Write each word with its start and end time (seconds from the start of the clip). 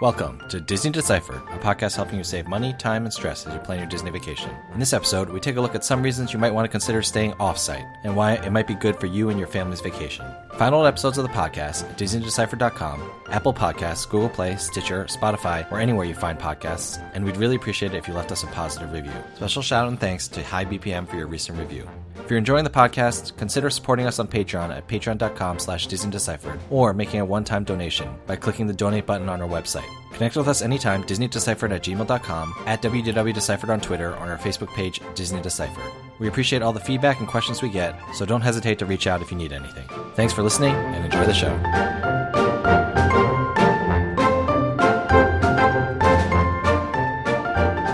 Welcome 0.00 0.40
to 0.48 0.62
Disney 0.62 0.90
Deciphered, 0.92 1.42
a 1.50 1.58
podcast 1.58 1.94
helping 1.94 2.16
you 2.16 2.24
save 2.24 2.48
money, 2.48 2.72
time, 2.78 3.04
and 3.04 3.12
stress 3.12 3.46
as 3.46 3.52
you 3.52 3.60
plan 3.60 3.80
your 3.80 3.86
Disney 3.86 4.10
vacation. 4.10 4.50
In 4.72 4.80
this 4.80 4.94
episode, 4.94 5.28
we 5.28 5.40
take 5.40 5.56
a 5.56 5.60
look 5.60 5.74
at 5.74 5.84
some 5.84 6.02
reasons 6.02 6.32
you 6.32 6.38
might 6.38 6.54
want 6.54 6.64
to 6.64 6.70
consider 6.70 7.02
staying 7.02 7.34
off-site 7.34 7.84
and 8.02 8.16
why 8.16 8.36
it 8.36 8.50
might 8.50 8.66
be 8.66 8.72
good 8.72 8.98
for 8.98 9.04
you 9.04 9.28
and 9.28 9.38
your 9.38 9.46
family's 9.46 9.82
vacation. 9.82 10.24
Find 10.54 10.74
all 10.74 10.84
episodes 10.84 11.16
of 11.16 11.24
the 11.24 11.30
podcast 11.30 11.88
at 11.88 11.96
DisneyDeciphered.com, 11.96 13.10
Apple 13.28 13.54
Podcasts, 13.54 14.08
Google 14.08 14.28
Play, 14.28 14.56
Stitcher, 14.56 15.04
Spotify, 15.06 15.70
or 15.72 15.78
anywhere 15.78 16.04
you 16.04 16.14
find 16.14 16.38
podcasts, 16.38 17.02
and 17.14 17.24
we'd 17.24 17.36
really 17.38 17.56
appreciate 17.56 17.94
it 17.94 17.96
if 17.96 18.06
you 18.06 18.14
left 18.14 18.30
us 18.30 18.42
a 18.42 18.46
positive 18.48 18.92
review. 18.92 19.12
Special 19.36 19.62
shout 19.62 19.84
out 19.84 19.88
and 19.88 19.98
thanks 19.98 20.28
to 20.28 20.42
High 20.42 20.66
BPM 20.66 21.08
for 21.08 21.16
your 21.16 21.28
recent 21.28 21.58
review. 21.58 21.88
If 22.16 22.28
you're 22.30 22.38
enjoying 22.38 22.64
the 22.64 22.70
podcast, 22.70 23.36
consider 23.38 23.70
supporting 23.70 24.06
us 24.06 24.18
on 24.18 24.28
Patreon 24.28 24.70
at 24.76 24.86
patreon.com 24.86 25.58
slash 25.58 25.88
DisneyDeciphered 25.88 26.60
or 26.68 26.92
making 26.92 27.20
a 27.20 27.24
one-time 27.24 27.64
donation 27.64 28.14
by 28.26 28.36
clicking 28.36 28.66
the 28.66 28.74
donate 28.74 29.06
button 29.06 29.28
on 29.28 29.40
our 29.40 29.48
website. 29.48 29.88
Connect 30.12 30.36
with 30.36 30.48
us 30.48 30.60
anytime, 30.60 31.02
DisneyDeciphered 31.04 31.72
at 31.74 31.82
gmail.com, 31.82 32.54
at 32.66 32.82
WDW 32.82 33.32
Deciphered 33.32 33.70
on 33.70 33.80
Twitter, 33.80 34.10
or 34.10 34.16
on 34.16 34.28
our 34.28 34.38
Facebook 34.38 34.72
page, 34.74 35.00
Disney 35.14 35.40
Deciphered. 35.40 35.90
We 36.20 36.28
appreciate 36.28 36.60
all 36.60 36.74
the 36.74 36.80
feedback 36.80 37.18
and 37.18 37.26
questions 37.26 37.62
we 37.62 37.70
get, 37.70 37.98
so 38.12 38.26
don't 38.26 38.42
hesitate 38.42 38.78
to 38.80 38.86
reach 38.86 39.06
out 39.06 39.22
if 39.22 39.30
you 39.30 39.38
need 39.38 39.54
anything. 39.54 39.88
Thanks 40.16 40.34
for 40.34 40.42
listening, 40.42 40.74
and 40.74 41.02
enjoy 41.02 41.24
the 41.24 41.32
show. 41.32 41.48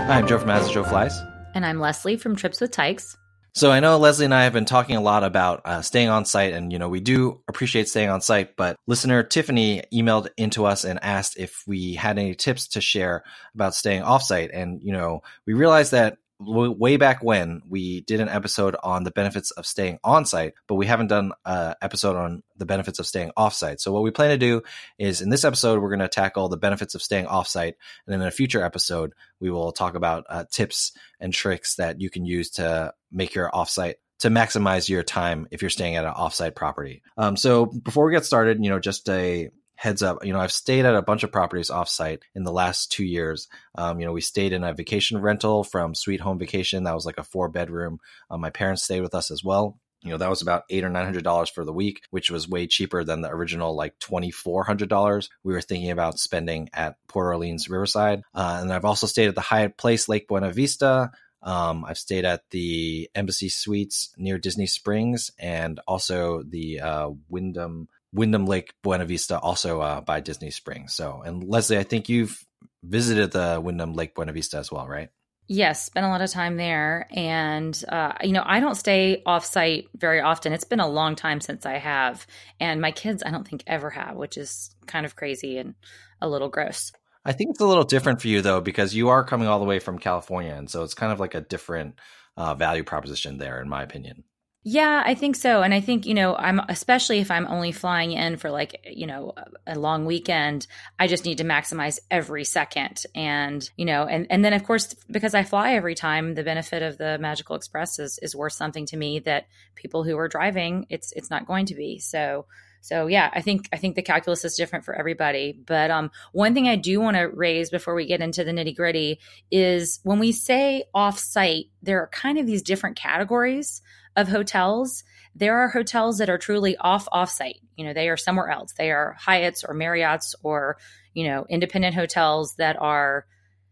Hi, 0.03 0.17
I'm 0.17 0.27
Joe 0.27 0.39
from 0.39 0.49
As 0.49 0.69
Joe 0.69 0.83
Flies. 0.83 1.17
And 1.55 1.65
I'm 1.65 1.79
Leslie 1.79 2.17
from 2.17 2.35
Trips 2.35 2.59
with 2.59 2.71
Tykes. 2.71 3.15
So 3.53 3.71
I 3.71 3.79
know 3.79 3.97
Leslie 3.97 4.25
and 4.25 4.33
I 4.33 4.43
have 4.43 4.51
been 4.51 4.65
talking 4.65 4.97
a 4.97 5.01
lot 5.01 5.23
about 5.23 5.61
uh, 5.63 5.81
staying 5.81 6.09
on 6.09 6.25
site, 6.25 6.51
and 6.51 6.73
you 6.73 6.79
know 6.79 6.89
we 6.89 6.99
do 6.99 7.41
appreciate 7.47 7.87
staying 7.87 8.09
on 8.09 8.19
site. 8.19 8.57
But 8.57 8.75
listener 8.87 9.23
Tiffany 9.23 9.83
emailed 9.93 10.27
into 10.35 10.65
us 10.65 10.83
and 10.83 11.01
asked 11.01 11.39
if 11.39 11.63
we 11.65 11.93
had 11.93 12.19
any 12.19 12.35
tips 12.35 12.67
to 12.69 12.81
share 12.81 13.23
about 13.55 13.73
staying 13.73 14.01
off 14.01 14.21
site, 14.21 14.51
and 14.51 14.83
you 14.83 14.91
know 14.91 15.21
we 15.45 15.53
realized 15.53 15.93
that 15.93 16.17
way 16.39 16.97
back 16.97 17.23
when 17.23 17.61
we 17.67 18.01
did 18.01 18.19
an 18.19 18.29
episode 18.29 18.75
on 18.83 19.03
the 19.03 19.11
benefits 19.11 19.51
of 19.51 19.65
staying 19.65 19.99
on 20.03 20.25
site, 20.25 20.53
but 20.67 20.75
we 20.75 20.85
haven't 20.85 21.07
done 21.07 21.31
an 21.45 21.75
episode 21.81 22.15
on 22.15 22.43
the 22.57 22.65
benefits 22.65 22.99
of 22.99 23.07
staying 23.07 23.31
off 23.35 23.53
site. 23.53 23.81
So 23.81 23.91
what 23.91 24.03
we 24.03 24.11
plan 24.11 24.29
to 24.29 24.37
do 24.37 24.61
is 24.99 25.21
in 25.21 25.29
this 25.29 25.43
episode, 25.43 25.81
we're 25.81 25.89
going 25.89 25.99
to 25.99 26.07
tackle 26.07 26.47
the 26.49 26.57
benefits 26.57 26.95
of 26.95 27.01
staying 27.01 27.25
off 27.25 27.47
site. 27.47 27.75
And 28.05 28.15
in 28.15 28.21
a 28.21 28.31
future 28.31 28.63
episode, 28.63 29.13
we 29.39 29.49
will 29.49 29.71
talk 29.71 29.95
about 29.95 30.25
uh, 30.29 30.45
tips 30.51 30.91
and 31.19 31.33
tricks 31.33 31.75
that 31.75 31.99
you 31.99 32.09
can 32.09 32.25
use 32.25 32.51
to 32.51 32.93
make 33.11 33.33
your 33.33 33.49
offsite 33.49 33.95
to 34.19 34.29
maximize 34.29 34.89
your 34.89 35.03
time 35.03 35.47
if 35.51 35.61
you're 35.61 35.69
staying 35.69 35.95
at 35.95 36.05
an 36.05 36.13
offsite 36.13 36.55
property. 36.55 37.03
Um, 37.17 37.37
so 37.37 37.67
before 37.67 38.05
we 38.05 38.13
get 38.13 38.25
started, 38.25 38.63
you 38.63 38.69
know, 38.69 38.79
just 38.79 39.07
a 39.09 39.49
heads 39.77 40.01
up, 40.01 40.25
you 40.25 40.33
know, 40.33 40.39
I've 40.39 40.51
stayed 40.51 40.85
at 40.85 40.95
a 40.95 41.03
bunch 41.03 41.23
of 41.23 41.31
properties 41.31 41.69
offsite 41.69 42.21
in 42.35 42.43
the 42.43 42.51
last 42.51 42.91
two 42.91 43.05
years. 43.05 43.47
Um, 43.75 43.99
you 43.99 44.05
know, 44.05 44.11
we 44.11 44.21
stayed 44.21 44.51
in 44.51 44.63
a 44.63 44.73
vacation 44.73 45.19
rental 45.21 45.63
from 45.63 45.93
Sweet 45.93 46.19
Home 46.19 46.39
Vacation. 46.39 46.83
That 46.83 46.95
was 46.95 47.05
like 47.05 47.19
a 47.19 47.23
four 47.23 47.47
bedroom. 47.47 47.99
Um, 48.29 48.41
my 48.41 48.49
parents 48.49 48.83
stayed 48.83 49.01
with 49.01 49.15
us 49.15 49.31
as 49.31 49.43
well. 49.43 49.79
You 50.03 50.11
know, 50.11 50.17
that 50.17 50.29
was 50.29 50.41
about 50.41 50.63
eight 50.69 50.83
or 50.83 50.89
nine 50.89 51.05
hundred 51.05 51.23
dollars 51.23 51.49
for 51.49 51.63
the 51.63 51.73
week, 51.73 52.01
which 52.09 52.31
was 52.31 52.49
way 52.49 52.65
cheaper 52.67 53.03
than 53.03 53.21
the 53.21 53.29
original 53.29 53.75
like 53.75 53.97
twenty 53.99 54.31
four 54.31 54.63
hundred 54.63 54.89
dollars 54.89 55.29
we 55.43 55.53
were 55.53 55.61
thinking 55.61 55.91
about 55.91 56.19
spending 56.19 56.69
at 56.73 56.95
Port 57.07 57.27
Orleans 57.27 57.69
Riverside. 57.69 58.21
Uh, 58.33 58.59
and 58.61 58.73
I've 58.73 58.85
also 58.85 59.07
stayed 59.07 59.27
at 59.27 59.35
the 59.35 59.41
Hyatt 59.41 59.77
Place 59.77 60.09
Lake 60.09 60.27
Buena 60.27 60.51
Vista. 60.51 61.11
Um, 61.41 61.85
I've 61.85 61.97
stayed 61.97 62.25
at 62.25 62.41
the 62.49 63.09
Embassy 63.15 63.49
Suites 63.49 64.13
near 64.17 64.37
Disney 64.37 64.65
Springs 64.65 65.31
and 65.39 65.79
also 65.87 66.43
the 66.43 66.79
uh, 66.81 67.09
Wyndham 67.29 67.87
Wyndham 68.13 68.45
Lake 68.45 68.73
Buena 68.83 69.05
Vista, 69.05 69.39
also 69.39 69.81
uh, 69.81 70.01
by 70.01 70.19
Disney 70.19 70.51
Springs. 70.51 70.93
So, 70.93 71.21
and 71.25 71.43
Leslie, 71.43 71.77
I 71.77 71.83
think 71.83 72.09
you've 72.09 72.43
visited 72.83 73.31
the 73.31 73.59
Wyndham 73.61 73.93
Lake 73.93 74.15
Buena 74.15 74.33
Vista 74.33 74.57
as 74.57 74.71
well, 74.71 74.87
right? 74.87 75.09
Yes, 75.49 75.85
spent 75.85 76.05
a 76.05 76.09
lot 76.09 76.21
of 76.21 76.29
time 76.29 76.57
there. 76.57 77.07
And, 77.11 77.81
uh, 77.87 78.13
you 78.21 78.33
know, 78.33 78.43
I 78.45 78.59
don't 78.59 78.75
stay 78.75 79.21
off 79.25 79.45
site 79.45 79.85
very 79.95 80.19
often. 80.19 80.51
It's 80.51 80.65
been 80.65 80.81
a 80.81 80.89
long 80.89 81.15
time 81.15 81.39
since 81.39 81.65
I 81.65 81.77
have. 81.77 82.27
And 82.59 82.81
my 82.81 82.91
kids, 82.91 83.23
I 83.25 83.31
don't 83.31 83.47
think 83.47 83.63
ever 83.65 83.89
have, 83.89 84.17
which 84.17 84.37
is 84.37 84.75
kind 84.87 85.05
of 85.05 85.15
crazy 85.15 85.57
and 85.57 85.75
a 86.21 86.27
little 86.27 86.49
gross. 86.49 86.91
I 87.23 87.31
think 87.31 87.51
it's 87.51 87.61
a 87.61 87.65
little 87.65 87.85
different 87.85 88.21
for 88.21 88.27
you, 88.27 88.41
though, 88.41 88.61
because 88.61 88.93
you 88.93 89.09
are 89.09 89.23
coming 89.23 89.47
all 89.47 89.59
the 89.59 89.65
way 89.65 89.79
from 89.79 89.99
California. 89.99 90.53
And 90.53 90.69
so 90.69 90.83
it's 90.83 90.93
kind 90.93 91.13
of 91.13 91.19
like 91.19 91.35
a 91.35 91.41
different 91.41 91.95
uh, 92.35 92.53
value 92.55 92.83
proposition 92.83 93.37
there, 93.37 93.61
in 93.61 93.69
my 93.69 93.83
opinion. 93.83 94.23
Yeah, 94.63 95.01
I 95.05 95.15
think 95.15 95.37
so. 95.37 95.61
And 95.61 95.73
I 95.73 95.79
think, 95.79 96.05
you 96.05 96.13
know, 96.13 96.35
I'm 96.35 96.59
especially 96.67 97.19
if 97.19 97.31
I'm 97.31 97.47
only 97.47 97.71
flying 97.71 98.11
in 98.11 98.35
for 98.35 98.51
like, 98.51 98.85
you 98.85 99.07
know, 99.07 99.33
a 99.65 99.79
long 99.79 100.05
weekend, 100.05 100.67
I 100.99 101.07
just 101.07 101.23
need 101.23 101.37
to 101.37 101.45
maximize 101.45 101.99
every 102.11 102.43
second. 102.43 103.03
And, 103.15 103.69
you 103.77 103.85
know, 103.85 104.03
and, 104.03 104.27
and 104.29 104.43
then 104.43 104.51
of 104.51 104.65
course, 104.65 104.93
because 105.09 105.33
I 105.33 105.43
fly 105.43 105.73
every 105.73 105.95
time, 105.95 106.35
the 106.35 106.43
benefit 106.43 106.83
of 106.83 106.97
the 106.97 107.17
Magical 107.17 107.55
Express 107.55 107.97
is, 107.97 108.19
is 108.21 108.35
worth 108.35 108.53
something 108.53 108.85
to 108.87 108.97
me 108.97 109.19
that 109.19 109.47
people 109.75 110.03
who 110.03 110.17
are 110.17 110.27
driving, 110.27 110.85
it's, 110.89 111.13
it's 111.13 111.29
not 111.29 111.47
going 111.47 111.67
to 111.67 111.75
be. 111.75 111.99
So, 111.99 112.45
so 112.87 113.07
yeah, 113.07 113.29
I 113.33 113.41
think 113.41 113.67
I 113.73 113.77
think 113.77 113.95
the 113.95 114.01
calculus 114.01 114.45
is 114.45 114.55
different 114.55 114.85
for 114.85 114.93
everybody. 114.93 115.59
But 115.65 115.91
um, 115.91 116.09
one 116.31 116.53
thing 116.53 116.69
I 116.69 116.77
do 116.77 117.01
want 117.01 117.17
to 117.17 117.27
raise 117.27 117.69
before 117.69 117.95
we 117.95 118.05
get 118.05 118.21
into 118.21 118.45
the 118.45 118.51
nitty 118.51 118.77
gritty 118.77 119.19
is 119.51 119.99
when 120.03 120.19
we 120.19 120.31
say 120.31 120.85
off 120.93 121.19
site, 121.19 121.65
there 121.83 122.01
are 122.01 122.07
kind 122.07 122.37
of 122.37 122.45
these 122.45 122.61
different 122.61 122.95
categories 122.95 123.81
of 124.15 124.29
hotels, 124.29 125.03
there 125.35 125.59
are 125.59 125.67
hotels 125.67 126.19
that 126.19 126.29
are 126.29 126.37
truly 126.37 126.77
off 126.77 127.07
offsite. 127.11 127.59
You 127.75 127.83
know, 127.83 127.93
they 127.93 128.07
are 128.07 128.15
somewhere 128.15 128.49
else. 128.49 128.73
They 128.77 128.89
are 128.89 129.17
Hyatts 129.21 129.67
or 129.67 129.73
Marriott's 129.73 130.33
or, 130.41 130.77
you 131.13 131.27
know, 131.27 131.45
independent 131.49 131.93
hotels 131.93 132.55
that 132.55 132.81
are 132.81 133.25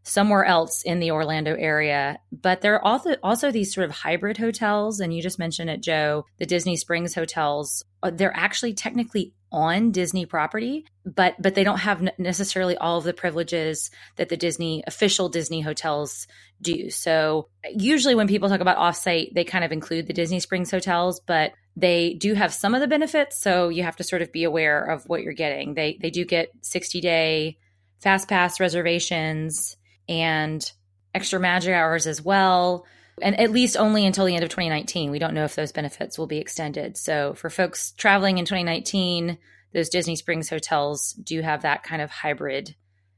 somewhere 0.06 0.46
else 0.46 0.84
in 0.84 1.00
the 1.00 1.12
Orlando 1.12 1.56
area. 1.56 2.20
But 2.32 2.62
there 2.62 2.76
are 2.76 2.86
also 2.86 3.16
also 3.24 3.52
these 3.52 3.74
sort 3.74 3.90
of 3.90 3.96
hybrid 3.96 4.38
hotels, 4.38 5.00
and 5.00 5.14
you 5.14 5.22
just 5.22 5.40
mentioned 5.40 5.70
it, 5.70 5.82
Joe, 5.82 6.26
the 6.38 6.46
Disney 6.46 6.78
Springs 6.78 7.16
hotels. 7.16 7.84
Uh, 8.02 8.12
they're 8.12 8.36
actually 8.36 8.74
technically 8.74 9.34
on 9.52 9.92
Disney 9.92 10.26
property, 10.26 10.86
but 11.06 11.36
but 11.40 11.56
they 11.56 11.64
don't 11.64 11.80
have 11.80 12.08
necessarily 12.20 12.78
all 12.78 13.00
of 13.00 13.04
the 13.04 13.14
privileges 13.14 13.90
that 14.18 14.30
the 14.30 14.38
Disney 14.38 14.84
official 14.86 15.28
Disney 15.28 15.62
hotels 15.62 16.28
do. 16.62 16.90
So 16.92 17.50
usually 17.76 18.16
when 18.16 18.28
people 18.28 18.48
talk 18.48 18.62
about 18.62 18.78
offsite, 18.78 19.34
they 19.34 19.44
kind 19.44 19.66
of 19.66 19.72
include 19.72 20.08
the 20.08 20.14
Disney 20.14 20.40
Springs 20.40 20.72
hotels, 20.72 21.20
but 21.20 21.52
they 21.76 22.14
do 22.14 22.36
have 22.36 22.54
some 22.54 22.76
of 22.76 22.82
the 22.82 22.88
benefits. 22.88 23.42
So 23.42 23.70
you 23.70 23.84
have 23.84 23.96
to 23.98 24.04
sort 24.04 24.22
of 24.22 24.32
be 24.32 24.44
aware 24.44 24.84
of 24.84 25.04
what 25.08 25.24
you're 25.24 25.34
getting. 25.34 25.74
They 25.74 25.98
they 26.00 26.12
do 26.12 26.26
get 26.26 26.52
60 26.62 27.02
day 27.02 27.58
fast 28.02 28.30
pass 28.30 28.60
reservations 28.60 29.78
and 30.08 30.72
extra 31.14 31.40
magic 31.40 31.74
hours 31.74 32.08
as 32.08 32.22
well. 32.22 32.86
And 33.22 33.40
at 33.40 33.52
least 33.52 33.78
only 33.78 34.06
until 34.06 34.26
the 34.26 34.36
end 34.36 34.44
of 34.44 34.50
2019. 34.50 35.10
We 35.10 35.20
don't 35.20 35.34
know 35.34 35.46
if 35.46 35.56
those 35.56 35.72
benefits 35.72 36.18
will 36.18 36.28
be 36.28 36.40
extended. 36.40 36.98
So 36.98 37.34
for 37.34 37.50
folks 37.50 37.94
traveling 37.94 38.38
in 38.38 38.46
2019, 38.46 39.38
those 39.74 39.90
Disney 39.90 40.16
Springs 40.16 40.50
hotels 40.50 41.14
do 41.14 41.42
have 41.42 41.62
that 41.62 41.84
kind 41.84 42.02
of 42.02 42.10
hybrid 42.10 42.76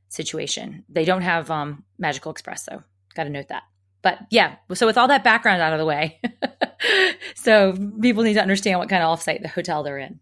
situation. 0.10 0.86
They 0.90 1.06
don't 1.06 1.24
have 1.24 1.50
um, 1.50 1.84
Magical 1.98 2.32
Express 2.32 2.68
though. 2.70 2.84
Got 3.16 3.24
to 3.24 3.30
note 3.30 3.48
that. 3.50 3.64
But 4.02 4.20
yeah, 4.30 4.56
so 4.74 4.86
with 4.86 4.98
all 4.98 5.08
that 5.08 5.24
background 5.24 5.62
out 5.62 5.74
of 5.74 5.80
the 5.80 5.86
way, 5.86 6.22
so 7.36 7.74
people 8.00 8.24
need 8.24 8.36
to 8.36 8.42
understand 8.42 8.80
what 8.80 8.90
kind 8.90 9.04
of 9.04 9.18
offsite 9.18 9.42
the 9.42 9.48
hotel 9.48 9.84
they're 9.84 9.98
in. 9.98 10.20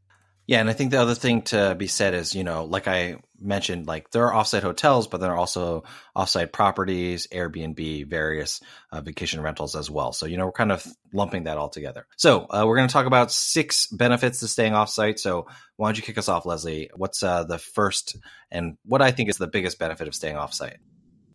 Yeah, 0.48 0.60
and 0.60 0.70
I 0.70 0.74
think 0.74 0.92
the 0.92 1.02
other 1.02 1.16
thing 1.16 1.42
to 1.44 1.76
be 1.78 1.88
said 1.88 2.14
is, 2.14 2.36
you 2.36 2.44
know, 2.44 2.66
like 2.66 2.88
I 2.88 3.18
mentioned, 3.40 3.88
like 3.88 4.12
there 4.12 4.32
are 4.32 4.44
offsite 4.44 4.62
hotels, 4.62 5.08
but 5.08 5.20
there 5.20 5.32
are 5.32 5.38
also 5.38 5.84
offsite 6.16 6.52
properties, 6.52 7.28
Airbnb, 7.28 8.08
various 8.08 8.62
uh, 8.92 9.02
vacation 9.02 9.42
rentals 9.42 9.76
as 9.76 9.90
well. 9.90 10.14
So, 10.14 10.26
you 10.26 10.38
know, 10.38 10.46
we're 10.46 10.52
kind 10.52 10.72
of 10.72 10.86
lumping 11.14 11.44
that 11.44 11.58
all 11.58 11.70
together. 11.70 12.08
So, 12.18 12.46
uh, 12.50 12.64
we're 12.66 12.76
going 12.76 12.88
to 12.88 12.94
talk 12.94 13.06
about 13.06 13.32
six 13.32 13.88
benefits 13.88 14.40
to 14.40 14.48
staying 14.48 14.74
offsite. 14.74 15.20
So, 15.20 15.48
why 15.78 15.88
don't 15.88 15.98
you 15.98 16.04
kick 16.04 16.18
us 16.18 16.30
off, 16.30 16.46
Leslie? 16.46 16.90
What's 16.96 17.24
uh, 17.24 17.44
the 17.44 17.58
first 17.58 18.18
and 18.52 18.78
what 18.86 19.02
I 19.02 19.12
think 19.12 19.30
is 19.30 19.38
the 19.38 19.48
biggest 19.48 19.80
benefit 19.80 20.08
of 20.08 20.16
staying 20.16 20.36
offsite? 20.36 20.78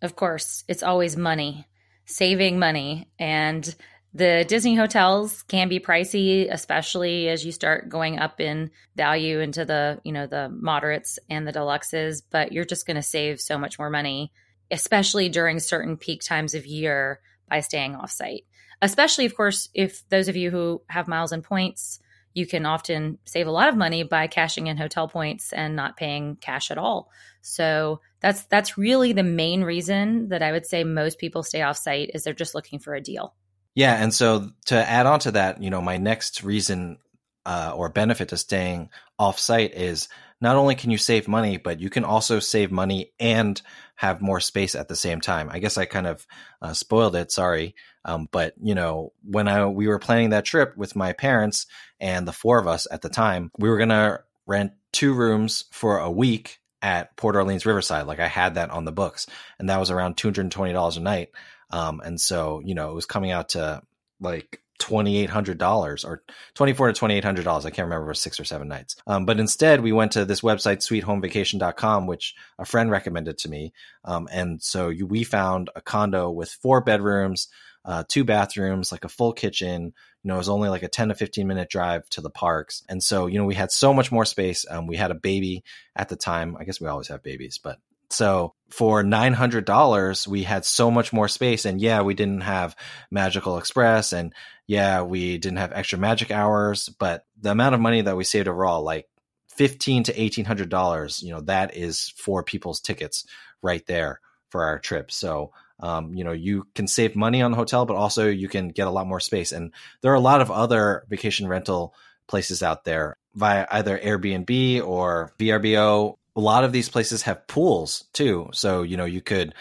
Of 0.02 0.16
course, 0.16 0.64
it's 0.66 0.82
always 0.82 1.16
money, 1.16 1.66
saving 2.06 2.58
money. 2.58 3.08
And 3.18 3.74
the 4.12 4.44
Disney 4.48 4.74
hotels 4.74 5.44
can 5.44 5.68
be 5.68 5.78
pricey, 5.78 6.48
especially 6.50 7.28
as 7.28 7.44
you 7.44 7.52
start 7.52 7.88
going 7.88 8.18
up 8.18 8.40
in 8.40 8.70
value 8.96 9.38
into 9.38 9.64
the, 9.64 10.00
you 10.04 10.12
know, 10.12 10.26
the 10.26 10.48
moderates 10.48 11.18
and 11.28 11.46
the 11.46 11.52
deluxes, 11.52 12.22
but 12.28 12.52
you're 12.52 12.64
just 12.64 12.86
going 12.86 12.96
to 12.96 13.02
save 13.02 13.40
so 13.40 13.56
much 13.56 13.78
more 13.78 13.90
money, 13.90 14.32
especially 14.70 15.28
during 15.28 15.60
certain 15.60 15.96
peak 15.96 16.22
times 16.22 16.54
of 16.54 16.66
year 16.66 17.20
by 17.48 17.60
staying 17.60 17.94
off 17.94 18.10
site. 18.10 18.44
Especially, 18.82 19.26
of 19.26 19.36
course, 19.36 19.68
if 19.74 20.08
those 20.08 20.26
of 20.26 20.36
you 20.36 20.50
who 20.50 20.82
have 20.88 21.06
miles 21.06 21.30
and 21.30 21.44
points, 21.44 22.00
you 22.34 22.46
can 22.46 22.66
often 22.66 23.18
save 23.26 23.46
a 23.46 23.52
lot 23.52 23.68
of 23.68 23.76
money 23.76 24.02
by 24.02 24.26
cashing 24.26 24.66
in 24.66 24.76
hotel 24.76 25.06
points 25.06 25.52
and 25.52 25.76
not 25.76 25.96
paying 25.96 26.36
cash 26.36 26.70
at 26.70 26.78
all. 26.78 27.10
So 27.42 28.00
that's 28.20 28.44
that's 28.44 28.78
really 28.78 29.12
the 29.12 29.22
main 29.22 29.62
reason 29.62 30.28
that 30.28 30.42
I 30.42 30.52
would 30.52 30.66
say 30.66 30.84
most 30.84 31.18
people 31.18 31.42
stay 31.42 31.62
off 31.62 31.76
site 31.76 32.10
is 32.14 32.24
they're 32.24 32.34
just 32.34 32.54
looking 32.54 32.78
for 32.78 32.94
a 32.94 33.00
deal. 33.00 33.34
Yeah, 33.74 33.94
and 33.94 34.12
so 34.12 34.50
to 34.66 34.76
add 34.76 35.06
on 35.06 35.20
to 35.20 35.32
that, 35.32 35.62
you 35.62 35.70
know, 35.70 35.80
my 35.80 35.96
next 35.96 36.42
reason 36.42 36.98
uh, 37.46 37.72
or 37.74 37.88
benefit 37.88 38.28
to 38.30 38.36
staying 38.36 38.90
off 39.18 39.38
site 39.38 39.74
is 39.74 40.08
not 40.40 40.56
only 40.56 40.74
can 40.74 40.90
you 40.90 40.98
save 40.98 41.28
money, 41.28 41.58
but 41.58 41.80
you 41.80 41.90
can 41.90 42.04
also 42.04 42.40
save 42.40 42.70
money 42.70 43.12
and 43.20 43.60
have 43.96 44.22
more 44.22 44.40
space 44.40 44.74
at 44.74 44.88
the 44.88 44.96
same 44.96 45.20
time. 45.20 45.50
I 45.50 45.58
guess 45.58 45.76
I 45.76 45.84
kind 45.84 46.06
of 46.06 46.26
uh, 46.62 46.72
spoiled 46.72 47.14
it. 47.14 47.30
Sorry. 47.30 47.74
Um, 48.04 48.28
but 48.32 48.54
you 48.60 48.74
know, 48.74 49.12
when 49.22 49.46
I, 49.48 49.66
we 49.66 49.86
were 49.86 49.98
planning 49.98 50.30
that 50.30 50.46
trip 50.46 50.76
with 50.76 50.96
my 50.96 51.12
parents 51.12 51.66
and 52.00 52.26
the 52.26 52.32
four 52.32 52.58
of 52.58 52.66
us 52.66 52.86
at 52.90 53.02
the 53.02 53.10
time, 53.10 53.50
we 53.58 53.68
were 53.68 53.78
to 53.78 54.20
rent 54.46 54.72
two 54.92 55.12
rooms 55.12 55.64
for 55.70 55.98
a 55.98 56.10
week 56.10 56.58
at 56.82 57.14
Port 57.16 57.36
Orleans 57.36 57.66
Riverside. 57.66 58.06
Like 58.06 58.20
I 58.20 58.26
had 58.26 58.54
that 58.54 58.70
on 58.70 58.86
the 58.86 58.92
books 58.92 59.26
and 59.58 59.68
that 59.68 59.78
was 59.78 59.90
around 59.90 60.16
$220 60.16 60.96
a 60.96 61.00
night. 61.00 61.28
Um, 61.70 62.00
and 62.04 62.20
so, 62.20 62.60
you 62.64 62.74
know, 62.74 62.90
it 62.90 62.94
was 62.94 63.06
coming 63.06 63.30
out 63.30 63.50
to 63.50 63.82
like 64.20 64.60
$2,800 64.80 66.04
or 66.04 66.22
24 66.54 66.92
to 66.92 67.00
$2,800. 67.00 67.64
I 67.64 67.70
can't 67.70 67.86
remember 67.86 68.06
was 68.06 68.18
six 68.18 68.40
or 68.40 68.44
seven 68.44 68.66
nights. 68.68 68.96
Um, 69.06 69.26
but 69.26 69.38
instead 69.38 69.82
we 69.82 69.92
went 69.92 70.12
to 70.12 70.24
this 70.24 70.40
website, 70.40 70.78
sweethomevacation.com, 70.78 72.06
which 72.06 72.34
a 72.58 72.64
friend 72.64 72.90
recommended 72.90 73.38
to 73.38 73.48
me. 73.48 73.72
Um, 74.04 74.28
and 74.32 74.60
so 74.62 74.88
you, 74.88 75.06
we 75.06 75.22
found 75.22 75.70
a 75.76 75.80
condo 75.80 76.30
with 76.30 76.50
four 76.50 76.80
bedrooms, 76.80 77.48
uh, 77.84 78.04
two 78.08 78.24
bathrooms, 78.24 78.90
like 78.90 79.04
a 79.04 79.08
full 79.08 79.32
kitchen. 79.32 79.92
You 80.22 80.28
know, 80.28 80.34
it 80.34 80.38
was 80.38 80.48
only 80.48 80.70
like 80.70 80.82
a 80.82 80.88
10 80.88 81.08
to 81.08 81.14
15 81.14 81.46
minute 81.46 81.68
drive 81.68 82.08
to 82.10 82.20
the 82.20 82.30
parks. 82.30 82.82
And 82.88 83.02
so, 83.02 83.26
you 83.26 83.38
know, 83.38 83.44
we 83.46 83.54
had 83.54 83.70
so 83.70 83.94
much 83.94 84.10
more 84.10 84.24
space. 84.24 84.64
Um, 84.68 84.86
we 84.86 84.96
had 84.96 85.10
a 85.10 85.14
baby 85.14 85.62
at 85.94 86.08
the 86.08 86.16
time. 86.16 86.56
I 86.58 86.64
guess 86.64 86.80
we 86.80 86.88
always 86.88 87.08
have 87.08 87.22
babies, 87.22 87.58
but 87.62 87.78
so 88.10 88.54
for 88.70 89.02
$900, 89.02 90.26
we 90.26 90.42
had 90.42 90.64
so 90.64 90.90
much 90.90 91.12
more 91.12 91.28
space. 91.28 91.64
And 91.64 91.80
yeah, 91.80 92.02
we 92.02 92.14
didn't 92.14 92.42
have 92.42 92.76
Magical 93.10 93.58
Express. 93.58 94.12
And 94.12 94.34
yeah, 94.66 95.02
we 95.02 95.38
didn't 95.38 95.58
have 95.58 95.72
extra 95.72 95.98
magic 95.98 96.30
hours. 96.30 96.88
But 96.88 97.24
the 97.40 97.50
amount 97.50 97.74
of 97.74 97.80
money 97.80 98.02
that 98.02 98.16
we 98.16 98.24
saved 98.24 98.48
overall, 98.48 98.82
like 98.82 99.08
fifteen 99.48 100.02
to 100.04 100.12
$1,800, 100.12 101.22
you 101.22 101.30
know, 101.30 101.40
that 101.42 101.76
is 101.76 102.12
for 102.16 102.42
people's 102.42 102.80
tickets 102.80 103.24
right 103.62 103.84
there 103.86 104.20
for 104.48 104.64
our 104.64 104.78
trip. 104.78 105.10
So, 105.10 105.52
um, 105.80 106.14
you 106.14 106.24
know, 106.24 106.32
you 106.32 106.66
can 106.74 106.86
save 106.86 107.16
money 107.16 107.42
on 107.42 107.50
the 107.50 107.56
hotel, 107.56 107.86
but 107.86 107.96
also 107.96 108.28
you 108.28 108.48
can 108.48 108.68
get 108.68 108.86
a 108.86 108.90
lot 108.90 109.06
more 109.06 109.20
space. 109.20 109.52
And 109.52 109.72
there 110.02 110.12
are 110.12 110.16
a 110.16 110.20
lot 110.20 110.40
of 110.40 110.50
other 110.50 111.04
vacation 111.08 111.46
rental 111.48 111.94
places 112.26 112.62
out 112.62 112.84
there 112.84 113.16
via 113.34 113.66
either 113.70 113.98
Airbnb 113.98 114.86
or 114.86 115.32
VRBO 115.38 116.16
a 116.40 116.42
lot 116.42 116.64
of 116.64 116.72
these 116.72 116.88
places 116.88 117.22
have 117.22 117.46
pools 117.46 118.04
too. 118.14 118.48
So, 118.52 118.82
you 118.82 118.96
know, 118.96 119.04
you 119.04 119.20
could 119.20 119.54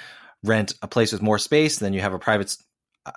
rent 0.44 0.74
a 0.82 0.88
place 0.88 1.12
with 1.12 1.22
more 1.22 1.38
space, 1.38 1.78
then 1.80 1.94
you 1.94 2.00
have 2.00 2.14
a 2.14 2.20
private 2.20 2.56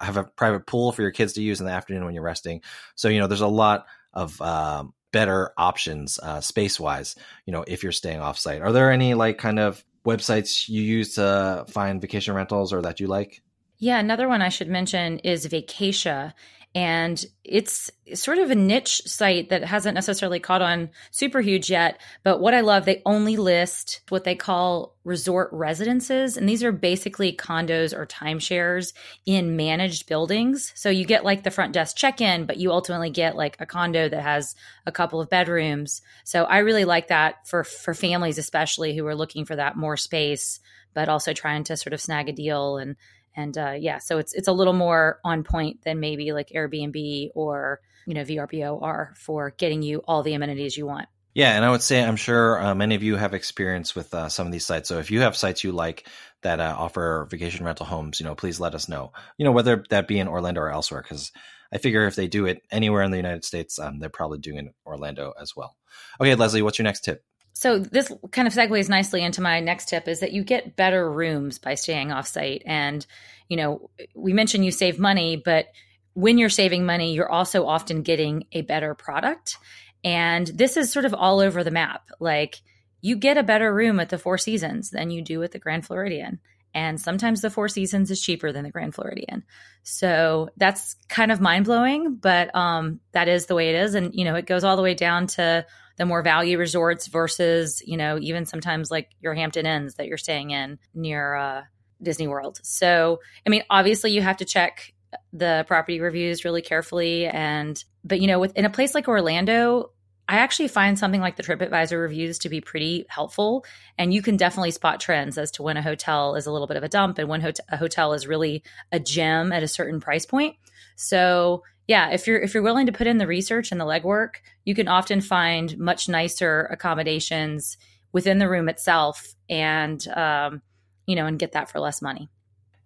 have 0.00 0.16
a 0.16 0.24
private 0.24 0.66
pool 0.66 0.90
for 0.90 1.02
your 1.02 1.10
kids 1.12 1.34
to 1.34 1.42
use 1.42 1.60
in 1.60 1.66
the 1.66 1.72
afternoon 1.72 2.04
when 2.04 2.14
you're 2.14 2.24
resting. 2.24 2.62
So, 2.96 3.08
you 3.08 3.20
know, 3.20 3.28
there's 3.28 3.40
a 3.40 3.46
lot 3.46 3.86
of 4.12 4.40
um, 4.40 4.94
better 5.12 5.52
options 5.56 6.18
uh, 6.20 6.40
space 6.40 6.80
wise, 6.80 7.14
you 7.46 7.52
know, 7.52 7.64
if 7.66 7.82
you're 7.82 7.92
staying 7.92 8.20
off 8.20 8.38
site. 8.38 8.62
Are 8.62 8.72
there 8.72 8.90
any 8.90 9.14
like 9.14 9.38
kind 9.38 9.60
of 9.60 9.84
websites 10.04 10.68
you 10.68 10.82
use 10.82 11.14
to 11.14 11.64
find 11.68 12.00
vacation 12.00 12.34
rentals 12.34 12.72
or 12.72 12.82
that 12.82 12.98
you 12.98 13.06
like? 13.06 13.42
Yeah, 13.78 13.98
another 13.98 14.28
one 14.28 14.42
I 14.42 14.48
should 14.48 14.68
mention 14.68 15.18
is 15.20 15.46
Vacatia 15.46 16.32
and 16.74 17.26
it's 17.44 17.90
sort 18.14 18.38
of 18.38 18.50
a 18.50 18.54
niche 18.54 19.02
site 19.04 19.50
that 19.50 19.64
hasn't 19.64 19.94
necessarily 19.94 20.40
caught 20.40 20.62
on 20.62 20.90
super 21.10 21.40
huge 21.40 21.70
yet 21.70 22.00
but 22.22 22.40
what 22.40 22.54
i 22.54 22.60
love 22.60 22.84
they 22.84 23.02
only 23.04 23.36
list 23.36 24.00
what 24.08 24.24
they 24.24 24.34
call 24.34 24.92
resort 25.04 25.48
residences 25.52 26.36
and 26.36 26.48
these 26.48 26.62
are 26.62 26.70
basically 26.70 27.34
condos 27.34 27.96
or 27.96 28.06
timeshares 28.06 28.92
in 29.26 29.56
managed 29.56 30.06
buildings. 30.06 30.72
So 30.76 30.90
you 30.90 31.04
get 31.04 31.24
like 31.24 31.42
the 31.42 31.50
front 31.50 31.72
desk 31.72 31.96
check-in 31.96 32.46
but 32.46 32.56
you 32.56 32.70
ultimately 32.70 33.10
get 33.10 33.36
like 33.36 33.56
a 33.58 33.66
condo 33.66 34.08
that 34.08 34.22
has 34.22 34.54
a 34.86 34.92
couple 34.92 35.20
of 35.20 35.28
bedrooms. 35.28 36.02
So 36.24 36.44
i 36.44 36.58
really 36.58 36.84
like 36.84 37.08
that 37.08 37.48
for 37.48 37.64
for 37.64 37.94
families 37.94 38.38
especially 38.38 38.96
who 38.96 39.06
are 39.06 39.16
looking 39.16 39.44
for 39.44 39.56
that 39.56 39.76
more 39.76 39.96
space 39.96 40.60
but 40.94 41.08
also 41.08 41.32
trying 41.32 41.64
to 41.64 41.76
sort 41.76 41.94
of 41.94 42.00
snag 42.00 42.28
a 42.28 42.32
deal 42.32 42.76
and 42.76 42.96
and 43.34 43.56
uh, 43.56 43.74
yeah, 43.78 43.98
so 43.98 44.18
it's 44.18 44.32
it's 44.34 44.48
a 44.48 44.52
little 44.52 44.72
more 44.72 45.20
on 45.24 45.44
point 45.44 45.82
than 45.82 46.00
maybe 46.00 46.32
like 46.32 46.48
Airbnb 46.48 47.30
or 47.34 47.80
you 48.06 48.14
know 48.14 48.22
VRBO 48.22 48.82
are 48.82 49.12
for 49.16 49.54
getting 49.56 49.82
you 49.82 50.02
all 50.06 50.22
the 50.22 50.34
amenities 50.34 50.76
you 50.76 50.86
want. 50.86 51.08
Yeah, 51.34 51.56
and 51.56 51.64
I 51.64 51.70
would 51.70 51.82
say 51.82 52.02
I'm 52.02 52.16
sure 52.16 52.60
uh, 52.60 52.74
many 52.74 52.94
of 52.94 53.02
you 53.02 53.16
have 53.16 53.32
experience 53.32 53.94
with 53.94 54.12
uh, 54.12 54.28
some 54.28 54.46
of 54.46 54.52
these 54.52 54.66
sites. 54.66 54.88
So 54.88 54.98
if 54.98 55.10
you 55.10 55.20
have 55.20 55.34
sites 55.34 55.64
you 55.64 55.72
like 55.72 56.06
that 56.42 56.60
uh, 56.60 56.76
offer 56.78 57.26
vacation 57.30 57.64
rental 57.64 57.86
homes, 57.86 58.20
you 58.20 58.26
know, 58.26 58.34
please 58.34 58.60
let 58.60 58.74
us 58.74 58.88
know. 58.88 59.12
You 59.38 59.46
know, 59.46 59.52
whether 59.52 59.82
that 59.88 60.08
be 60.08 60.18
in 60.18 60.28
Orlando 60.28 60.60
or 60.60 60.70
elsewhere, 60.70 61.00
because 61.00 61.32
I 61.72 61.78
figure 61.78 62.06
if 62.06 62.16
they 62.16 62.28
do 62.28 62.44
it 62.44 62.62
anywhere 62.70 63.02
in 63.02 63.10
the 63.10 63.16
United 63.16 63.46
States, 63.46 63.78
um, 63.78 63.98
they're 63.98 64.10
probably 64.10 64.38
doing 64.40 64.58
it 64.58 64.60
in 64.60 64.72
Orlando 64.84 65.32
as 65.40 65.56
well. 65.56 65.74
Okay, 66.20 66.34
Leslie, 66.34 66.60
what's 66.60 66.78
your 66.78 66.84
next 66.84 67.00
tip? 67.00 67.24
So 67.54 67.78
this 67.78 68.10
kind 68.30 68.48
of 68.48 68.54
segues 68.54 68.88
nicely 68.88 69.22
into 69.22 69.40
my 69.42 69.60
next 69.60 69.88
tip 69.88 70.08
is 70.08 70.20
that 70.20 70.32
you 70.32 70.42
get 70.42 70.76
better 70.76 71.10
rooms 71.10 71.58
by 71.58 71.74
staying 71.74 72.10
off 72.10 72.26
site 72.26 72.62
and 72.66 73.06
you 73.48 73.56
know 73.56 73.90
we 74.14 74.32
mentioned 74.32 74.64
you 74.64 74.70
save 74.70 74.98
money 74.98 75.36
but 75.36 75.66
when 76.14 76.38
you're 76.38 76.48
saving 76.48 76.84
money 76.84 77.14
you're 77.14 77.30
also 77.30 77.66
often 77.66 78.02
getting 78.02 78.46
a 78.52 78.62
better 78.62 78.94
product. 78.94 79.58
And 80.04 80.46
this 80.46 80.76
is 80.76 80.92
sort 80.92 81.04
of 81.04 81.14
all 81.14 81.40
over 81.40 81.62
the 81.62 81.70
map. 81.70 82.10
Like 82.18 82.60
you 83.00 83.16
get 83.16 83.38
a 83.38 83.42
better 83.42 83.72
room 83.72 84.00
at 84.00 84.08
the 84.08 84.18
four 84.18 84.38
seasons 84.38 84.90
than 84.90 85.10
you 85.10 85.22
do 85.22 85.42
at 85.42 85.52
the 85.52 85.58
grand 85.58 85.86
floridian. 85.86 86.40
And 86.74 87.00
sometimes 87.00 87.40
the 87.42 87.50
four 87.50 87.68
seasons 87.68 88.10
is 88.10 88.20
cheaper 88.20 88.50
than 88.50 88.64
the 88.64 88.70
grand 88.70 88.94
floridian. 88.94 89.44
So 89.82 90.48
that's 90.56 90.96
kind 91.08 91.30
of 91.30 91.40
mind-blowing 91.40 92.16
but 92.16 92.54
um, 92.54 93.00
that 93.12 93.28
is 93.28 93.46
the 93.46 93.54
way 93.54 93.70
it 93.70 93.76
is. 93.76 93.94
And 93.94 94.14
you 94.14 94.24
know 94.24 94.34
it 94.34 94.46
goes 94.46 94.64
all 94.64 94.76
the 94.76 94.82
way 94.82 94.94
down 94.94 95.26
to 95.28 95.66
the 96.02 96.06
more 96.06 96.20
value 96.20 96.58
resorts 96.58 97.06
versus, 97.06 97.80
you 97.86 97.96
know, 97.96 98.18
even 98.18 98.44
sometimes 98.44 98.90
like 98.90 99.10
your 99.20 99.34
Hampton 99.34 99.66
Inns 99.66 99.94
that 99.94 100.08
you're 100.08 100.18
staying 100.18 100.50
in 100.50 100.80
near 100.94 101.36
uh, 101.36 101.62
Disney 102.02 102.26
World. 102.26 102.58
So, 102.64 103.20
I 103.46 103.50
mean, 103.50 103.62
obviously 103.70 104.10
you 104.10 104.20
have 104.20 104.38
to 104.38 104.44
check 104.44 104.92
the 105.32 105.64
property 105.68 106.00
reviews 106.00 106.44
really 106.44 106.60
carefully. 106.60 107.26
And, 107.26 107.82
but, 108.02 108.20
you 108.20 108.26
know, 108.26 108.40
with 108.40 108.56
in 108.56 108.64
a 108.64 108.70
place 108.70 108.96
like 108.96 109.06
Orlando, 109.06 109.92
I 110.28 110.38
actually 110.38 110.66
find 110.66 110.98
something 110.98 111.20
like 111.20 111.36
the 111.36 111.44
TripAdvisor 111.44 112.00
reviews 112.00 112.40
to 112.40 112.48
be 112.48 112.60
pretty 112.60 113.06
helpful. 113.08 113.64
And 113.96 114.12
you 114.12 114.22
can 114.22 114.36
definitely 114.36 114.72
spot 114.72 114.98
trends 114.98 115.38
as 115.38 115.52
to 115.52 115.62
when 115.62 115.76
a 115.76 115.82
hotel 115.82 116.34
is 116.34 116.46
a 116.46 116.50
little 116.50 116.66
bit 116.66 116.76
of 116.76 116.82
a 116.82 116.88
dump 116.88 117.18
and 117.18 117.28
when 117.28 117.48
a 117.68 117.76
hotel 117.76 118.12
is 118.12 118.26
really 118.26 118.64
a 118.90 118.98
gem 118.98 119.52
at 119.52 119.62
a 119.62 119.68
certain 119.68 120.00
price 120.00 120.26
point. 120.26 120.56
So, 120.96 121.62
yeah, 121.88 122.10
if 122.10 122.26
you're 122.26 122.38
if 122.38 122.54
you're 122.54 122.62
willing 122.62 122.86
to 122.86 122.92
put 122.92 123.06
in 123.06 123.18
the 123.18 123.26
research 123.26 123.72
and 123.72 123.80
the 123.80 123.84
legwork, 123.84 124.36
you 124.64 124.74
can 124.74 124.88
often 124.88 125.20
find 125.20 125.76
much 125.78 126.08
nicer 126.08 126.68
accommodations 126.70 127.76
within 128.12 128.38
the 128.38 128.48
room 128.48 128.68
itself, 128.68 129.34
and 129.48 130.06
um, 130.08 130.62
you 131.06 131.16
know, 131.16 131.26
and 131.26 131.38
get 131.38 131.52
that 131.52 131.70
for 131.70 131.80
less 131.80 132.00
money. 132.00 132.28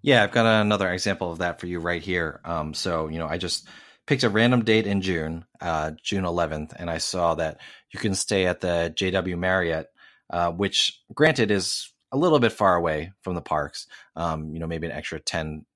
Yeah, 0.03 0.23
I've 0.23 0.33
got 0.33 0.47
another 0.47 0.91
example 0.93 1.33
of 1.33 1.39
that 1.39 1.61
for 1.61 1.67
you 1.67 1.81
right 1.81 2.03
here. 2.03 2.41
Um, 2.45 2.75
so 2.75 3.09
you 3.09 3.19
know, 3.19 3.27
I 3.27 3.39
just 3.39 3.69
picked 4.07 4.23
a 4.23 4.31
random 4.31 4.65
date 4.65 4.87
in 4.87 5.03
June, 5.03 5.45
uh, 5.61 5.93
June 6.03 6.25
11th, 6.25 6.73
and 6.79 6.89
I 6.89 6.99
saw 6.99 7.35
that 7.35 7.61
you 7.91 7.99
can 7.99 8.15
stay 8.15 8.47
at 8.47 8.61
the 8.61 8.93
JW 8.95 9.37
Marriott, 9.37 9.89
uh, 10.31 10.53
which 10.53 11.01
granted 11.13 11.51
is 11.51 11.93
a 12.13 12.17
little 12.17 12.39
bit 12.39 12.53
far 12.53 12.77
away 12.77 13.13
from 13.23 13.35
the 13.35 13.43
parks. 13.43 13.89
Um, 14.15 14.55
you 14.55 14.61
know, 14.61 14.67
maybe 14.67 14.87
an 14.87 14.93
extra 14.93 15.21
10, 15.21 15.67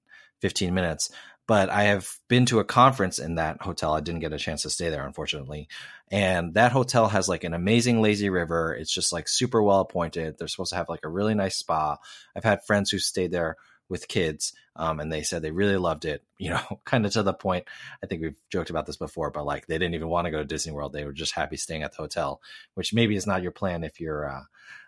15 0.41 0.73
minutes, 0.73 1.11
but 1.51 1.69
I 1.69 1.83
have 1.87 2.09
been 2.29 2.47
to 2.47 2.61
a 2.61 2.65
conference 2.65 3.19
in 3.19 3.35
that 3.35 3.61
hotel. 3.61 3.93
I 3.93 3.99
didn't 3.99 4.21
get 4.21 4.33
a 4.33 4.39
chance 4.39 4.63
to 4.63 4.71
stay 4.71 4.89
there, 4.89 5.05
unfortunately. 5.05 5.67
And 6.09 6.55
that 6.55 6.71
hotel 6.71 7.09
has 7.09 7.29
like 7.29 7.43
an 7.43 7.55
amazing 7.55 8.01
lazy 8.01 8.31
river. 8.31 8.73
It's 8.73 8.95
just 8.95 9.13
like 9.13 9.27
super 9.27 9.61
well 9.61 9.81
appointed. 9.81 10.39
They're 10.39 10.47
supposed 10.47 10.71
to 10.71 10.77
have 10.77 10.89
like 10.89 11.01
a 11.03 11.09
really 11.09 11.35
nice 11.35 11.57
spa. 11.57 11.97
I've 12.37 12.45
had 12.45 12.65
friends 12.65 12.91
who 12.91 13.01
stayed 13.01 13.33
there 13.33 13.57
with 13.89 14.07
kids, 14.07 14.53
um, 14.77 15.01
and 15.01 15.13
they 15.13 15.23
said 15.23 15.43
they 15.43 15.51
really 15.51 15.77
loved 15.77 16.05
it. 16.05 16.23
You 16.39 16.51
know, 16.51 16.81
kind 16.85 17.05
of 17.05 17.13
to 17.15 17.25
the 17.25 17.35
point. 17.35 17.65
I 18.01 18.07
think 18.07 18.23
we've 18.23 18.41
joked 18.49 18.71
about 18.71 18.87
this 18.87 18.97
before, 18.97 19.33
but 19.33 19.45
like 19.45 19.67
they 19.67 19.77
didn't 19.77 19.97
even 19.97 20.09
want 20.09 20.27
to 20.27 20.31
go 20.31 20.39
to 20.39 20.45
Disney 20.45 20.73
World. 20.73 20.93
They 20.93 21.05
were 21.05 21.13
just 21.13 21.35
happy 21.35 21.57
staying 21.57 21.83
at 21.83 21.91
the 21.91 22.03
hotel, 22.03 22.41
which 22.75 22.95
maybe 22.95 23.17
is 23.17 23.27
not 23.27 23.43
your 23.43 23.51
plan 23.51 23.83
if 23.83 23.99
you're 23.99 24.31
uh, 24.31 24.43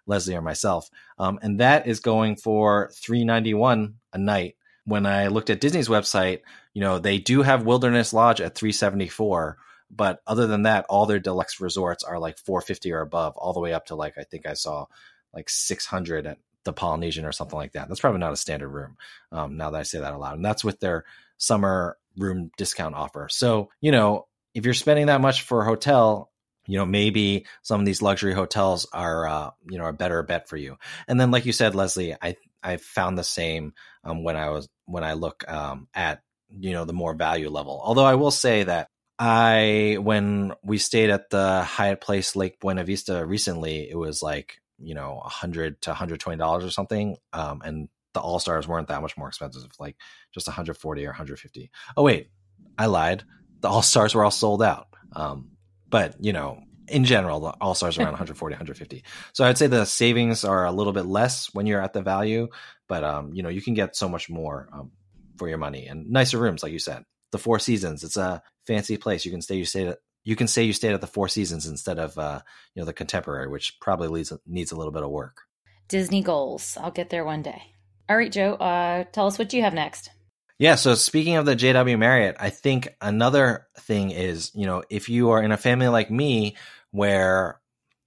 Leslie 0.06 0.36
or 0.36 0.42
myself. 0.42 0.88
Um, 1.18 1.40
and 1.42 1.58
that 1.58 1.88
is 1.88 1.98
going 1.98 2.36
for 2.36 2.92
three 2.94 3.24
ninety 3.24 3.52
one 3.52 3.96
a 4.12 4.18
night 4.18 4.54
when 4.84 5.06
I 5.06 5.28
looked 5.28 5.50
at 5.50 5.60
Disney's 5.60 5.88
website, 5.88 6.40
you 6.74 6.80
know, 6.80 6.98
they 6.98 7.18
do 7.18 7.42
have 7.42 7.64
Wilderness 7.64 8.12
Lodge 8.12 8.40
at 8.40 8.54
374, 8.54 9.58
but 9.90 10.20
other 10.26 10.46
than 10.46 10.62
that, 10.62 10.86
all 10.88 11.06
their 11.06 11.20
deluxe 11.20 11.60
resorts 11.60 12.02
are 12.02 12.18
like 12.18 12.38
450 12.38 12.92
or 12.92 13.00
above, 13.00 13.36
all 13.36 13.52
the 13.52 13.60
way 13.60 13.72
up 13.72 13.86
to 13.86 13.94
like 13.94 14.18
I 14.18 14.24
think 14.24 14.46
I 14.46 14.54
saw 14.54 14.86
like 15.32 15.48
600 15.48 16.26
at 16.26 16.38
the 16.64 16.72
Polynesian 16.72 17.24
or 17.24 17.32
something 17.32 17.56
like 17.56 17.72
that. 17.72 17.88
That's 17.88 18.00
probably 18.00 18.20
not 18.20 18.32
a 18.32 18.36
standard 18.36 18.68
room. 18.68 18.96
Um, 19.30 19.56
now 19.56 19.70
that 19.70 19.78
I 19.78 19.82
say 19.82 20.00
that 20.00 20.14
aloud, 20.14 20.36
and 20.36 20.44
that's 20.44 20.64
with 20.64 20.80
their 20.80 21.04
summer 21.38 21.96
room 22.16 22.50
discount 22.56 22.94
offer. 22.94 23.28
So 23.30 23.70
you 23.80 23.92
know, 23.92 24.26
if 24.54 24.64
you're 24.64 24.74
spending 24.74 25.06
that 25.06 25.20
much 25.20 25.42
for 25.42 25.62
a 25.62 25.64
hotel, 25.64 26.30
you 26.66 26.78
know 26.78 26.86
maybe 26.86 27.46
some 27.62 27.80
of 27.80 27.86
these 27.86 28.02
luxury 28.02 28.34
hotels 28.34 28.86
are 28.92 29.26
uh, 29.26 29.50
you 29.68 29.78
know 29.78 29.86
a 29.86 29.92
better 29.92 30.22
bet 30.22 30.48
for 30.48 30.56
you. 30.56 30.76
And 31.08 31.20
then, 31.20 31.30
like 31.30 31.46
you 31.46 31.52
said, 31.52 31.74
Leslie, 31.74 32.14
I 32.20 32.36
I 32.62 32.76
found 32.76 33.18
the 33.18 33.24
same 33.24 33.74
um, 34.04 34.24
when 34.24 34.36
I 34.36 34.50
was 34.50 34.68
when 34.86 35.04
I 35.04 35.14
look 35.14 35.50
um, 35.50 35.88
at 35.94 36.22
you 36.50 36.72
know 36.72 36.84
the 36.84 36.92
more 36.92 37.14
value 37.14 37.48
level. 37.48 37.80
Although 37.82 38.04
I 38.04 38.14
will 38.14 38.30
say 38.30 38.64
that 38.64 38.88
I 39.18 39.98
when 40.00 40.52
we 40.62 40.78
stayed 40.78 41.10
at 41.10 41.30
the 41.30 41.62
Hyatt 41.62 42.00
Place 42.00 42.34
Lake 42.36 42.58
Buena 42.60 42.84
Vista 42.84 43.24
recently, 43.24 43.88
it 43.88 43.96
was 43.96 44.22
like 44.22 44.60
you 44.78 44.94
know 44.94 45.20
a 45.24 45.28
hundred 45.28 45.80
to 45.82 45.94
hundred 45.94 46.20
twenty 46.20 46.38
dollars 46.38 46.64
or 46.64 46.70
something, 46.70 47.16
um, 47.32 47.62
and 47.64 47.88
the 48.14 48.20
All 48.20 48.38
Stars 48.38 48.68
weren't 48.68 48.88
that 48.88 49.02
much 49.02 49.16
more 49.16 49.28
expensive, 49.28 49.70
like 49.78 49.96
just 50.32 50.46
140 50.46 51.04
or 51.04 51.08
150. 51.08 51.70
Oh 51.96 52.02
wait, 52.02 52.28
I 52.76 52.86
lied. 52.86 53.24
The 53.60 53.68
All 53.68 53.82
Stars 53.82 54.14
were 54.14 54.24
all 54.24 54.30
sold 54.30 54.62
out. 54.62 54.88
Um, 55.14 55.52
but 55.88 56.16
you 56.20 56.32
know, 56.32 56.62
in 56.92 57.04
general, 57.04 57.40
the 57.40 57.54
All 57.60 57.74
Stars 57.74 57.98
around 57.98 58.06
140, 58.12 58.54
150. 58.54 59.04
So 59.32 59.44
I'd 59.44 59.58
say 59.58 59.66
the 59.66 59.84
savings 59.84 60.44
are 60.44 60.66
a 60.66 60.72
little 60.72 60.92
bit 60.92 61.06
less 61.06 61.52
when 61.54 61.66
you're 61.66 61.82
at 61.82 61.92
the 61.92 62.02
value, 62.02 62.48
but 62.88 63.02
um, 63.04 63.32
you 63.32 63.42
know, 63.42 63.48
you 63.48 63.62
can 63.62 63.74
get 63.74 63.96
so 63.96 64.08
much 64.08 64.28
more 64.28 64.68
um, 64.72 64.92
for 65.36 65.48
your 65.48 65.58
money 65.58 65.86
and 65.86 66.10
nicer 66.10 66.38
rooms, 66.38 66.62
like 66.62 66.72
you 66.72 66.78
said. 66.78 67.04
The 67.30 67.38
Four 67.38 67.58
Seasons, 67.58 68.04
it's 68.04 68.18
a 68.18 68.42
fancy 68.66 68.96
place. 68.98 69.24
You 69.24 69.30
can 69.30 69.40
stay. 69.40 69.56
You 69.56 69.64
stay 69.64 69.88
at. 69.88 69.98
You 70.24 70.36
can 70.36 70.46
say 70.46 70.62
you 70.62 70.72
stayed 70.72 70.92
at 70.92 71.00
the 71.00 71.06
Four 71.06 71.28
Seasons 71.28 71.66
instead 71.66 71.98
of 71.98 72.16
uh, 72.18 72.40
you 72.74 72.80
know 72.80 72.86
the 72.86 72.92
Contemporary, 72.92 73.48
which 73.48 73.78
probably 73.80 74.08
leads, 74.08 74.32
needs 74.46 74.70
a 74.70 74.76
little 74.76 74.92
bit 74.92 75.02
of 75.02 75.10
work. 75.10 75.40
Disney 75.88 76.22
goals. 76.22 76.76
I'll 76.80 76.90
get 76.90 77.10
there 77.10 77.24
one 77.24 77.42
day. 77.42 77.62
All 78.08 78.16
right, 78.16 78.30
Joe. 78.30 78.54
Uh, 78.54 79.04
tell 79.12 79.26
us 79.26 79.38
what 79.38 79.52
you 79.52 79.62
have 79.62 79.74
next. 79.74 80.10
Yeah. 80.58 80.76
So 80.76 80.94
speaking 80.94 81.36
of 81.36 81.46
the 81.46 81.56
JW 81.56 81.98
Marriott, 81.98 82.36
I 82.38 82.50
think 82.50 82.94
another 83.00 83.66
thing 83.80 84.10
is, 84.10 84.52
you 84.54 84.66
know, 84.66 84.84
if 84.90 85.08
you 85.08 85.30
are 85.30 85.42
in 85.42 85.50
a 85.50 85.56
family 85.56 85.88
like 85.88 86.10
me 86.10 86.56
where 86.92 87.60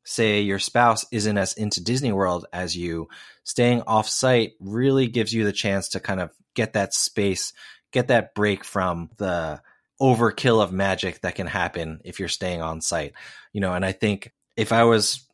say 0.06 0.42
your 0.42 0.60
spouse 0.60 1.06
isn't 1.12 1.38
as 1.38 1.54
into 1.54 1.84
Disney 1.84 2.14
World 2.14 2.46
as 2.54 2.78
you, 2.78 3.10
staying 3.44 3.82
off 3.82 4.08
site 4.08 4.54
really 4.60 5.08
gives 5.08 5.34
you 5.34 5.44
the 5.44 5.52
chance 5.52 5.90
to 5.90 6.00
kind 6.00 6.22
of 6.22 6.32
get 6.54 6.74
that 6.74 6.94
space, 6.94 7.54
get 7.92 8.08
that 8.08 8.34
break 8.34 8.64
from 8.64 9.10
the 9.18 9.62
overkill 10.02 10.62
of 10.62 10.72
magic 10.72 11.22
that 11.22 11.36
can 11.36 11.48
happen 11.48 12.02
if 12.06 12.20
you're 12.20 12.30
staying 12.30 12.62
on 12.62 12.82
site. 12.82 13.14
You 13.52 13.62
know, 13.62 13.74
and 13.74 13.84
I 13.84 13.92
think 13.92 14.32
if 14.56 14.72
I 14.72 14.84
was 14.84 15.26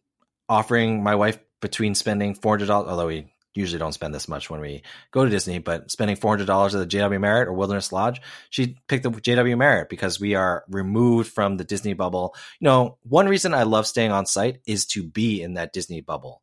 offering 0.48 1.04
my 1.04 1.16
wife 1.16 1.40
between 1.62 1.96
spending 1.96 2.36
$400, 2.36 2.70
although 2.70 3.08
we 3.08 3.31
usually 3.54 3.80
don't 3.80 3.94
spend 3.94 4.14
this 4.14 4.28
much 4.28 4.50
when 4.50 4.62
we 4.62 4.84
go 5.12 5.24
to 5.24 5.30
Disney, 5.30 5.60
but 5.60 5.92
spending 5.92 6.16
$400 6.16 6.42
at 6.42 6.72
the 6.72 6.86
JW 6.86 7.20
Marriott 7.20 7.48
or 7.48 7.54
Wilderness 7.54 7.92
Lodge, 7.92 8.22
she 8.50 8.78
picked 8.88 9.04
the 9.04 9.12
JW 9.12 9.58
Marriott 9.58 9.90
because 9.90 10.20
we 10.20 10.36
are 10.36 10.64
removed 10.70 11.32
from 11.32 11.58
the 11.58 11.64
Disney 11.64 11.94
bubble. 11.94 12.36
You 12.60 12.66
know, 12.66 12.98
one 13.04 13.28
reason 13.28 13.54
I 13.54 13.64
love 13.64 13.88
staying 13.88 14.12
on 14.12 14.26
site 14.26 14.60
is 14.66 14.86
to 14.88 15.04
be 15.04 15.42
in 15.42 15.56
that 15.56 15.74
Disney 15.74 16.02
bubble. 16.02 16.42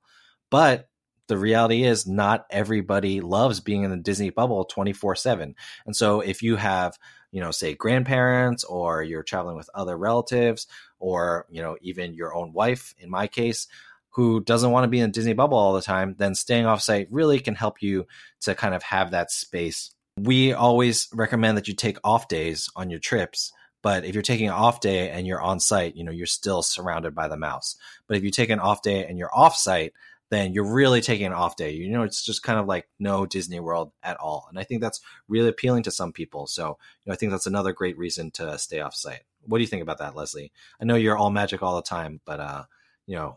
But 0.50 0.88
the 1.28 1.38
reality 1.38 1.84
is 1.84 2.06
not 2.06 2.46
everybody 2.50 3.20
loves 3.20 3.60
being 3.60 3.82
in 3.82 3.90
the 3.90 3.96
Disney 3.98 4.30
bubble 4.30 4.64
24/7. 4.64 5.54
And 5.86 5.94
so 5.94 6.20
if 6.20 6.42
you 6.42 6.56
have, 6.56 6.98
you 7.30 7.42
know, 7.42 7.50
say 7.50 7.74
grandparents 7.74 8.64
or 8.64 9.02
you're 9.02 9.22
traveling 9.22 9.56
with 9.56 9.68
other 9.74 9.96
relatives 9.96 10.66
or, 10.98 11.46
you 11.50 11.60
know, 11.60 11.76
even 11.82 12.14
your 12.14 12.34
own 12.34 12.54
wife 12.54 12.94
in 12.98 13.10
my 13.10 13.26
case, 13.26 13.68
who 14.10 14.42
doesn't 14.42 14.70
want 14.70 14.84
to 14.84 14.88
be 14.88 15.00
in 15.00 15.10
a 15.10 15.12
Disney 15.12 15.32
bubble 15.32 15.58
all 15.58 15.72
the 15.72 15.82
time, 15.82 16.14
then 16.18 16.34
staying 16.34 16.66
off 16.66 16.82
site 16.82 17.08
really 17.10 17.38
can 17.38 17.54
help 17.54 17.82
you 17.82 18.06
to 18.40 18.54
kind 18.54 18.74
of 18.74 18.82
have 18.82 19.10
that 19.10 19.30
space. 19.30 19.90
We 20.18 20.52
always 20.52 21.08
recommend 21.12 21.56
that 21.56 21.68
you 21.68 21.74
take 21.74 21.98
off 22.02 22.28
days 22.28 22.68
on 22.74 22.90
your 22.90 23.00
trips. 23.00 23.52
But 23.82 24.04
if 24.04 24.14
you're 24.14 24.22
taking 24.22 24.48
an 24.48 24.54
off 24.54 24.80
day 24.80 25.10
and 25.10 25.26
you're 25.26 25.40
on 25.40 25.60
site, 25.60 25.94
you 25.94 26.02
know, 26.02 26.10
you're 26.10 26.26
still 26.26 26.62
surrounded 26.62 27.14
by 27.14 27.28
the 27.28 27.36
mouse. 27.36 27.76
But 28.08 28.16
if 28.16 28.24
you 28.24 28.30
take 28.30 28.50
an 28.50 28.58
off 28.58 28.82
day 28.82 29.06
and 29.06 29.16
you're 29.18 29.34
off 29.34 29.56
site, 29.56 29.92
then 30.30 30.52
you're 30.52 30.70
really 30.70 31.00
taking 31.00 31.26
an 31.26 31.32
off 31.32 31.56
day. 31.56 31.72
You 31.72 31.88
know, 31.88 32.02
it's 32.02 32.24
just 32.24 32.42
kind 32.42 32.58
of 32.58 32.66
like 32.66 32.88
no 32.98 33.24
Disney 33.24 33.60
World 33.60 33.92
at 34.02 34.16
all. 34.18 34.46
And 34.48 34.58
I 34.58 34.64
think 34.64 34.80
that's 34.80 35.00
really 35.28 35.48
appealing 35.48 35.84
to 35.84 35.90
some 35.90 36.12
people. 36.12 36.46
So, 36.46 36.76
you 37.04 37.10
know, 37.10 37.12
I 37.12 37.16
think 37.16 37.32
that's 37.32 37.46
another 37.46 37.72
great 37.72 37.96
reason 37.96 38.30
to 38.32 38.58
stay 38.58 38.80
off 38.80 38.94
site. 38.94 39.22
What 39.46 39.58
do 39.58 39.62
you 39.62 39.68
think 39.68 39.82
about 39.82 39.98
that, 39.98 40.16
Leslie? 40.16 40.52
I 40.80 40.84
know 40.84 40.96
you're 40.96 41.16
all 41.16 41.30
magic 41.30 41.62
all 41.62 41.76
the 41.76 41.82
time, 41.82 42.20
but 42.26 42.40
uh, 42.40 42.64
you 43.06 43.16
know, 43.16 43.36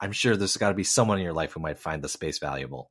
I'm 0.00 0.12
sure 0.12 0.36
there's 0.36 0.56
got 0.56 0.68
to 0.68 0.74
be 0.74 0.84
someone 0.84 1.18
in 1.18 1.24
your 1.24 1.32
life 1.32 1.52
who 1.52 1.60
might 1.60 1.78
find 1.78 2.02
the 2.02 2.08
space 2.08 2.38
valuable. 2.38 2.90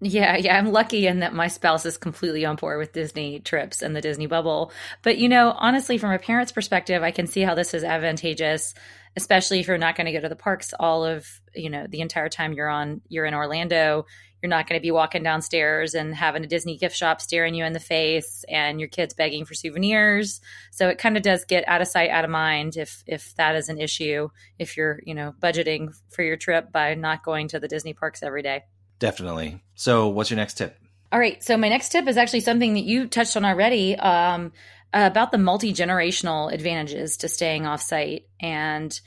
Yeah, 0.00 0.36
yeah, 0.36 0.56
I'm 0.56 0.70
lucky 0.70 1.08
in 1.08 1.20
that 1.20 1.34
my 1.34 1.48
spouse 1.48 1.84
is 1.84 1.96
completely 1.96 2.44
on 2.44 2.54
board 2.54 2.78
with 2.78 2.92
Disney 2.92 3.40
trips 3.40 3.82
and 3.82 3.96
the 3.96 4.00
Disney 4.00 4.26
bubble. 4.26 4.70
But 5.02 5.18
you 5.18 5.28
know, 5.28 5.50
honestly, 5.58 5.98
from 5.98 6.12
a 6.12 6.18
parent's 6.20 6.52
perspective, 6.52 7.02
I 7.02 7.10
can 7.10 7.26
see 7.26 7.40
how 7.40 7.56
this 7.56 7.74
is 7.74 7.82
advantageous, 7.82 8.74
especially 9.16 9.58
if 9.58 9.66
you're 9.66 9.76
not 9.76 9.96
going 9.96 10.06
to 10.06 10.12
go 10.12 10.20
to 10.20 10.28
the 10.28 10.36
parks 10.36 10.72
all 10.78 11.04
of 11.04 11.26
you 11.52 11.68
know 11.68 11.86
the 11.88 12.00
entire 12.00 12.28
time 12.28 12.52
you're 12.52 12.68
on 12.68 13.00
you're 13.08 13.24
in 13.24 13.34
Orlando. 13.34 14.06
You're 14.42 14.50
not 14.50 14.68
going 14.68 14.78
to 14.78 14.82
be 14.82 14.90
walking 14.90 15.22
downstairs 15.22 15.94
and 15.94 16.14
having 16.14 16.44
a 16.44 16.48
Disney 16.48 16.76
gift 16.76 16.96
shop 16.96 17.20
staring 17.20 17.54
you 17.54 17.64
in 17.64 17.72
the 17.72 17.80
face 17.80 18.44
and 18.48 18.78
your 18.78 18.88
kids 18.88 19.14
begging 19.14 19.44
for 19.44 19.54
souvenirs. 19.54 20.40
So 20.70 20.88
it 20.88 20.98
kind 20.98 21.16
of 21.16 21.22
does 21.22 21.44
get 21.44 21.66
out 21.66 21.80
of 21.80 21.88
sight, 21.88 22.10
out 22.10 22.24
of 22.24 22.30
mind 22.30 22.76
if 22.76 23.02
if 23.06 23.34
that 23.36 23.56
is 23.56 23.68
an 23.68 23.80
issue. 23.80 24.28
If 24.58 24.76
you're 24.76 25.00
you 25.04 25.14
know 25.14 25.34
budgeting 25.40 25.94
for 26.10 26.22
your 26.22 26.36
trip 26.36 26.70
by 26.72 26.94
not 26.94 27.24
going 27.24 27.48
to 27.48 27.60
the 27.60 27.68
Disney 27.68 27.94
parks 27.94 28.22
every 28.22 28.42
day. 28.42 28.64
Definitely. 28.98 29.62
So, 29.74 30.08
what's 30.08 30.30
your 30.30 30.36
next 30.38 30.54
tip? 30.54 30.76
All 31.12 31.18
right. 31.18 31.42
So, 31.42 31.56
my 31.56 31.68
next 31.68 31.90
tip 31.90 32.06
is 32.08 32.16
actually 32.16 32.40
something 32.40 32.74
that 32.74 32.84
you 32.84 33.06
touched 33.06 33.36
on 33.36 33.44
already 33.44 33.96
um, 33.96 34.52
about 34.92 35.32
the 35.32 35.38
multi 35.38 35.72
generational 35.72 36.52
advantages 36.52 37.18
to 37.18 37.28
staying 37.28 37.66
off 37.66 37.82
site. 37.82 38.24
And 38.40 38.98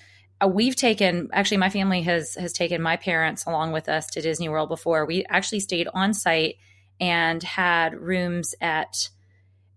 Uh, 0.42 0.48
we've 0.48 0.76
taken 0.76 1.30
actually 1.34 1.58
my 1.58 1.70
family 1.70 2.02
has 2.02 2.36
has 2.36 2.54
taken 2.54 2.82
my 2.82 2.98
parents 2.98 3.46
along 3.46 3.72
with 3.72 3.88
us 3.88 4.08
to 4.08 4.22
Disney 4.22 4.50
World 4.50 4.70
before. 4.70 5.06
We 5.06 5.26
actually 5.30 5.60
stayed 5.60 5.88
on 5.94 6.14
site 6.14 6.56
and 7.00 7.42
had 7.44 8.00
rooms 8.00 8.56
at 8.62 9.10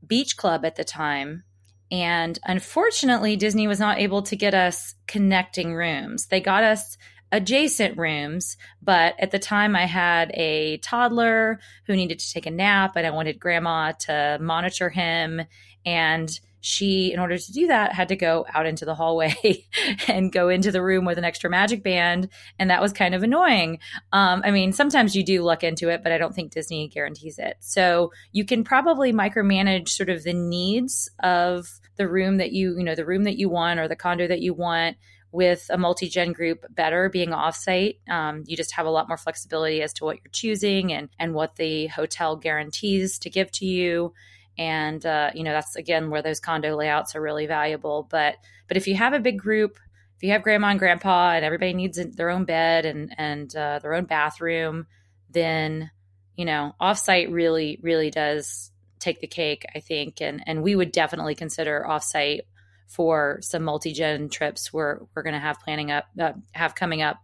Beach 0.06 0.36
Club 0.36 0.64
at 0.64 0.76
the 0.76 0.84
time. 0.84 1.44
And 1.90 2.38
unfortunately, 2.44 3.36
Disney 3.36 3.66
was 3.66 3.78
not 3.78 3.98
able 3.98 4.22
to 4.22 4.36
get 4.36 4.54
us 4.54 4.94
connecting 5.06 5.74
rooms. 5.74 6.26
They 6.26 6.40
got 6.40 6.64
us 6.64 6.96
adjacent 7.30 7.98
rooms, 7.98 8.56
but 8.80 9.14
at 9.18 9.30
the 9.30 9.38
time 9.38 9.74
I 9.74 9.86
had 9.86 10.30
a 10.34 10.78
toddler 10.78 11.58
who 11.86 11.96
needed 11.96 12.20
to 12.20 12.32
take 12.32 12.46
a 12.46 12.50
nap 12.50 12.92
and 12.96 13.06
I 13.06 13.10
wanted 13.10 13.40
grandma 13.40 13.92
to 14.00 14.38
monitor 14.40 14.88
him 14.88 15.42
and 15.84 16.40
she, 16.64 17.12
in 17.12 17.20
order 17.20 17.36
to 17.36 17.52
do 17.52 17.66
that, 17.66 17.92
had 17.92 18.08
to 18.08 18.16
go 18.16 18.46
out 18.54 18.64
into 18.64 18.86
the 18.86 18.94
hallway 18.94 19.66
and 20.08 20.32
go 20.32 20.48
into 20.48 20.72
the 20.72 20.82
room 20.82 21.04
with 21.04 21.18
an 21.18 21.24
extra 21.24 21.50
magic 21.50 21.82
band. 21.82 22.30
And 22.58 22.70
that 22.70 22.80
was 22.80 22.90
kind 22.90 23.14
of 23.14 23.22
annoying. 23.22 23.80
Um, 24.12 24.40
I 24.42 24.50
mean, 24.50 24.72
sometimes 24.72 25.14
you 25.14 25.22
do 25.22 25.42
luck 25.42 25.62
into 25.62 25.90
it, 25.90 26.02
but 26.02 26.10
I 26.10 26.16
don't 26.16 26.34
think 26.34 26.52
Disney 26.52 26.88
guarantees 26.88 27.38
it. 27.38 27.58
So 27.60 28.12
you 28.32 28.46
can 28.46 28.64
probably 28.64 29.12
micromanage 29.12 29.90
sort 29.90 30.08
of 30.08 30.24
the 30.24 30.32
needs 30.32 31.10
of 31.22 31.68
the 31.96 32.08
room 32.08 32.38
that 32.38 32.52
you, 32.52 32.78
you 32.78 32.84
know, 32.84 32.94
the 32.94 33.04
room 33.04 33.24
that 33.24 33.36
you 33.36 33.50
want 33.50 33.78
or 33.78 33.86
the 33.86 33.94
condo 33.94 34.26
that 34.26 34.40
you 34.40 34.54
want 34.54 34.96
with 35.32 35.66
a 35.68 35.76
multi-gen 35.76 36.32
group 36.32 36.64
better 36.70 37.08
being 37.08 37.30
offsite 37.30 37.96
um, 38.08 38.44
you 38.46 38.56
just 38.56 38.70
have 38.70 38.86
a 38.86 38.90
lot 38.90 39.08
more 39.08 39.16
flexibility 39.16 39.82
as 39.82 39.92
to 39.92 40.04
what 40.04 40.18
you're 40.18 40.30
choosing 40.30 40.92
and 40.92 41.08
and 41.18 41.34
what 41.34 41.56
the 41.56 41.88
hotel 41.88 42.36
guarantees 42.36 43.18
to 43.18 43.28
give 43.28 43.50
to 43.50 43.66
you 43.66 44.12
and 44.58 45.04
uh, 45.04 45.30
you 45.34 45.42
know 45.44 45.52
that's 45.52 45.76
again 45.76 46.10
where 46.10 46.22
those 46.22 46.40
condo 46.40 46.76
layouts 46.76 47.14
are 47.14 47.20
really 47.20 47.46
valuable. 47.46 48.06
But 48.10 48.36
but 48.68 48.76
if 48.76 48.86
you 48.86 48.94
have 48.96 49.12
a 49.12 49.20
big 49.20 49.38
group 49.38 49.78
if 50.16 50.22
you 50.22 50.30
have 50.30 50.42
grandma 50.42 50.68
and 50.68 50.78
grandpa 50.78 51.32
and 51.32 51.44
everybody 51.44 51.74
needs 51.74 51.98
their 51.98 52.30
own 52.30 52.44
bed 52.44 52.86
and 52.86 53.14
and 53.18 53.54
uh, 53.54 53.78
their 53.80 53.94
own 53.94 54.04
bathroom 54.04 54.86
then 55.30 55.90
you 56.36 56.44
know 56.44 56.74
offsite 56.80 57.32
really 57.32 57.78
really 57.82 58.10
does 58.10 58.70
take 59.00 59.20
the 59.20 59.26
cake 59.26 59.64
i 59.74 59.80
think. 59.80 60.20
And 60.20 60.42
and 60.46 60.62
we 60.62 60.76
would 60.76 60.92
definitely 60.92 61.34
consider 61.34 61.84
offsite 61.86 62.42
for 62.86 63.38
some 63.42 63.64
multi-gen 63.64 64.28
trips 64.28 64.72
we're 64.72 65.00
we're 65.14 65.22
going 65.22 65.34
to 65.34 65.40
have 65.40 65.60
planning 65.60 65.90
up 65.90 66.06
uh, 66.20 66.32
have 66.52 66.74
coming 66.74 67.02
up 67.02 67.18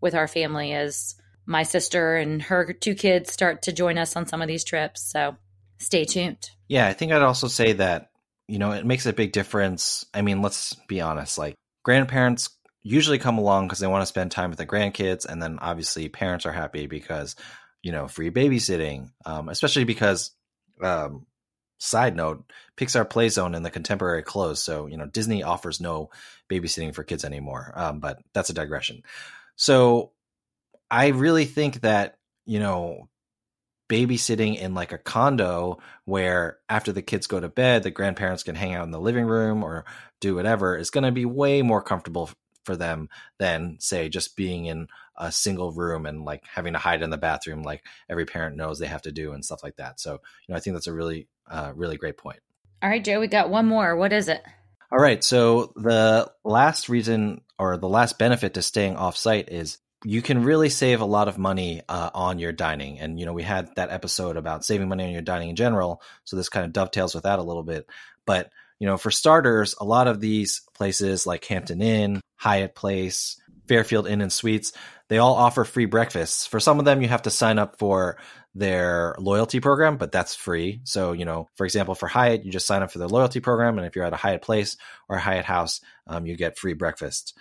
with 0.00 0.14
our 0.14 0.28
family 0.28 0.72
as 0.72 1.16
my 1.46 1.62
sister 1.62 2.16
and 2.16 2.42
her 2.42 2.72
two 2.72 2.94
kids 2.94 3.32
start 3.32 3.62
to 3.62 3.72
join 3.72 3.98
us 3.98 4.16
on 4.16 4.26
some 4.26 4.42
of 4.42 4.48
these 4.48 4.64
trips. 4.64 5.02
So 5.02 5.36
stay 5.78 6.04
tuned 6.04 6.50
yeah, 6.68 6.86
I 6.86 6.92
think 6.92 7.12
I'd 7.12 7.22
also 7.22 7.48
say 7.48 7.74
that, 7.74 8.10
you 8.48 8.58
know, 8.58 8.72
it 8.72 8.86
makes 8.86 9.06
a 9.06 9.12
big 9.12 9.32
difference. 9.32 10.04
I 10.14 10.22
mean, 10.22 10.42
let's 10.42 10.74
be 10.88 11.00
honest, 11.00 11.38
like 11.38 11.54
grandparents 11.84 12.50
usually 12.82 13.18
come 13.18 13.38
along 13.38 13.66
because 13.66 13.80
they 13.80 13.86
want 13.86 14.02
to 14.02 14.06
spend 14.06 14.30
time 14.30 14.50
with 14.50 14.58
the 14.58 14.66
grandkids. 14.66 15.26
And 15.26 15.42
then 15.42 15.58
obviously 15.60 16.08
parents 16.08 16.46
are 16.46 16.52
happy 16.52 16.86
because, 16.86 17.34
you 17.82 17.92
know, 17.92 18.08
free 18.08 18.30
babysitting, 18.30 19.10
um, 19.24 19.48
especially 19.48 19.84
because, 19.84 20.30
um, 20.82 21.26
side 21.78 22.16
note, 22.16 22.50
Pixar 22.76 23.08
Play 23.08 23.28
Zone 23.28 23.54
and 23.54 23.64
the 23.64 23.70
contemporary 23.70 24.22
closed. 24.22 24.62
So, 24.62 24.86
you 24.86 24.96
know, 24.96 25.06
Disney 25.06 25.42
offers 25.42 25.80
no 25.80 26.10
babysitting 26.48 26.94
for 26.94 27.04
kids 27.04 27.24
anymore. 27.24 27.72
Um, 27.74 28.00
but 28.00 28.18
that's 28.32 28.50
a 28.50 28.54
digression. 28.54 29.02
So 29.56 30.12
I 30.90 31.08
really 31.08 31.44
think 31.44 31.80
that, 31.80 32.18
you 32.44 32.60
know, 32.60 33.08
babysitting 33.88 34.58
in 34.58 34.74
like 34.74 34.92
a 34.92 34.98
condo 34.98 35.78
where 36.04 36.58
after 36.68 36.92
the 36.92 37.02
kids 37.02 37.26
go 37.26 37.38
to 37.38 37.48
bed, 37.48 37.82
the 37.82 37.90
grandparents 37.90 38.42
can 38.42 38.54
hang 38.54 38.74
out 38.74 38.84
in 38.84 38.90
the 38.90 39.00
living 39.00 39.26
room 39.26 39.62
or 39.62 39.84
do 40.20 40.34
whatever 40.34 40.76
is 40.76 40.90
going 40.90 41.04
to 41.04 41.12
be 41.12 41.24
way 41.24 41.62
more 41.62 41.82
comfortable 41.82 42.30
for 42.64 42.76
them 42.76 43.08
than 43.38 43.76
say 43.78 44.08
just 44.08 44.36
being 44.36 44.66
in 44.66 44.88
a 45.16 45.30
single 45.30 45.72
room 45.72 46.04
and 46.04 46.24
like 46.24 46.44
having 46.52 46.72
to 46.72 46.78
hide 46.78 47.02
in 47.02 47.10
the 47.10 47.16
bathroom 47.16 47.62
like 47.62 47.84
every 48.10 48.26
parent 48.26 48.56
knows 48.56 48.78
they 48.78 48.86
have 48.86 49.02
to 49.02 49.12
do 49.12 49.32
and 49.32 49.44
stuff 49.44 49.62
like 49.62 49.76
that. 49.76 50.00
So, 50.00 50.12
you 50.12 50.18
know, 50.48 50.56
I 50.56 50.60
think 50.60 50.74
that's 50.74 50.88
a 50.88 50.92
really 50.92 51.28
uh 51.48 51.72
really 51.74 51.96
great 51.96 52.18
point. 52.18 52.40
All 52.82 52.90
right, 52.90 53.02
Joe, 53.02 53.20
we 53.20 53.28
got 53.28 53.50
one 53.50 53.66
more. 53.66 53.96
What 53.96 54.12
is 54.12 54.28
it? 54.28 54.42
All 54.92 54.98
right. 54.98 55.22
So 55.22 55.72
the 55.76 56.30
last 56.44 56.88
reason 56.88 57.40
or 57.58 57.76
the 57.76 57.88
last 57.88 58.18
benefit 58.18 58.54
to 58.54 58.62
staying 58.62 58.96
off 58.96 59.16
site 59.16 59.48
is 59.48 59.78
you 60.06 60.22
can 60.22 60.44
really 60.44 60.68
save 60.68 61.00
a 61.00 61.04
lot 61.04 61.26
of 61.26 61.36
money 61.36 61.82
uh, 61.88 62.10
on 62.14 62.38
your 62.38 62.52
dining. 62.52 63.00
And, 63.00 63.18
you 63.18 63.26
know, 63.26 63.32
we 63.32 63.42
had 63.42 63.74
that 63.74 63.90
episode 63.90 64.36
about 64.36 64.64
saving 64.64 64.88
money 64.88 65.04
on 65.04 65.10
your 65.10 65.20
dining 65.20 65.50
in 65.50 65.56
general. 65.56 66.00
So 66.22 66.36
this 66.36 66.48
kind 66.48 66.64
of 66.64 66.72
dovetails 66.72 67.12
with 67.12 67.24
that 67.24 67.40
a 67.40 67.42
little 67.42 67.64
bit. 67.64 67.88
But, 68.24 68.52
you 68.78 68.86
know, 68.86 68.98
for 68.98 69.10
starters, 69.10 69.74
a 69.80 69.84
lot 69.84 70.06
of 70.06 70.20
these 70.20 70.62
places 70.74 71.26
like 71.26 71.44
Hampton 71.46 71.82
Inn, 71.82 72.20
Hyatt 72.36 72.76
Place, 72.76 73.40
Fairfield 73.66 74.06
Inn 74.06 74.20
and 74.20 74.32
Suites, 74.32 74.72
they 75.08 75.18
all 75.18 75.34
offer 75.34 75.64
free 75.64 75.86
breakfasts. 75.86 76.46
For 76.46 76.60
some 76.60 76.78
of 76.78 76.84
them, 76.84 77.02
you 77.02 77.08
have 77.08 77.22
to 77.22 77.30
sign 77.30 77.58
up 77.58 77.80
for 77.80 78.16
their 78.54 79.16
loyalty 79.18 79.58
program, 79.58 79.96
but 79.96 80.12
that's 80.12 80.36
free. 80.36 80.82
So, 80.84 81.14
you 81.14 81.24
know, 81.24 81.48
for 81.56 81.66
example, 81.66 81.96
for 81.96 82.06
Hyatt, 82.06 82.44
you 82.44 82.52
just 82.52 82.66
sign 82.68 82.84
up 82.84 82.92
for 82.92 82.98
their 83.00 83.08
loyalty 83.08 83.40
program. 83.40 83.76
And 83.76 83.86
if 83.88 83.96
you're 83.96 84.04
at 84.04 84.12
a 84.12 84.16
Hyatt 84.16 84.42
Place 84.42 84.76
or 85.08 85.16
a 85.16 85.20
Hyatt 85.20 85.44
House, 85.44 85.80
um, 86.06 86.26
you 86.26 86.36
get 86.36 86.58
free 86.58 86.74
breakfast 86.74 87.36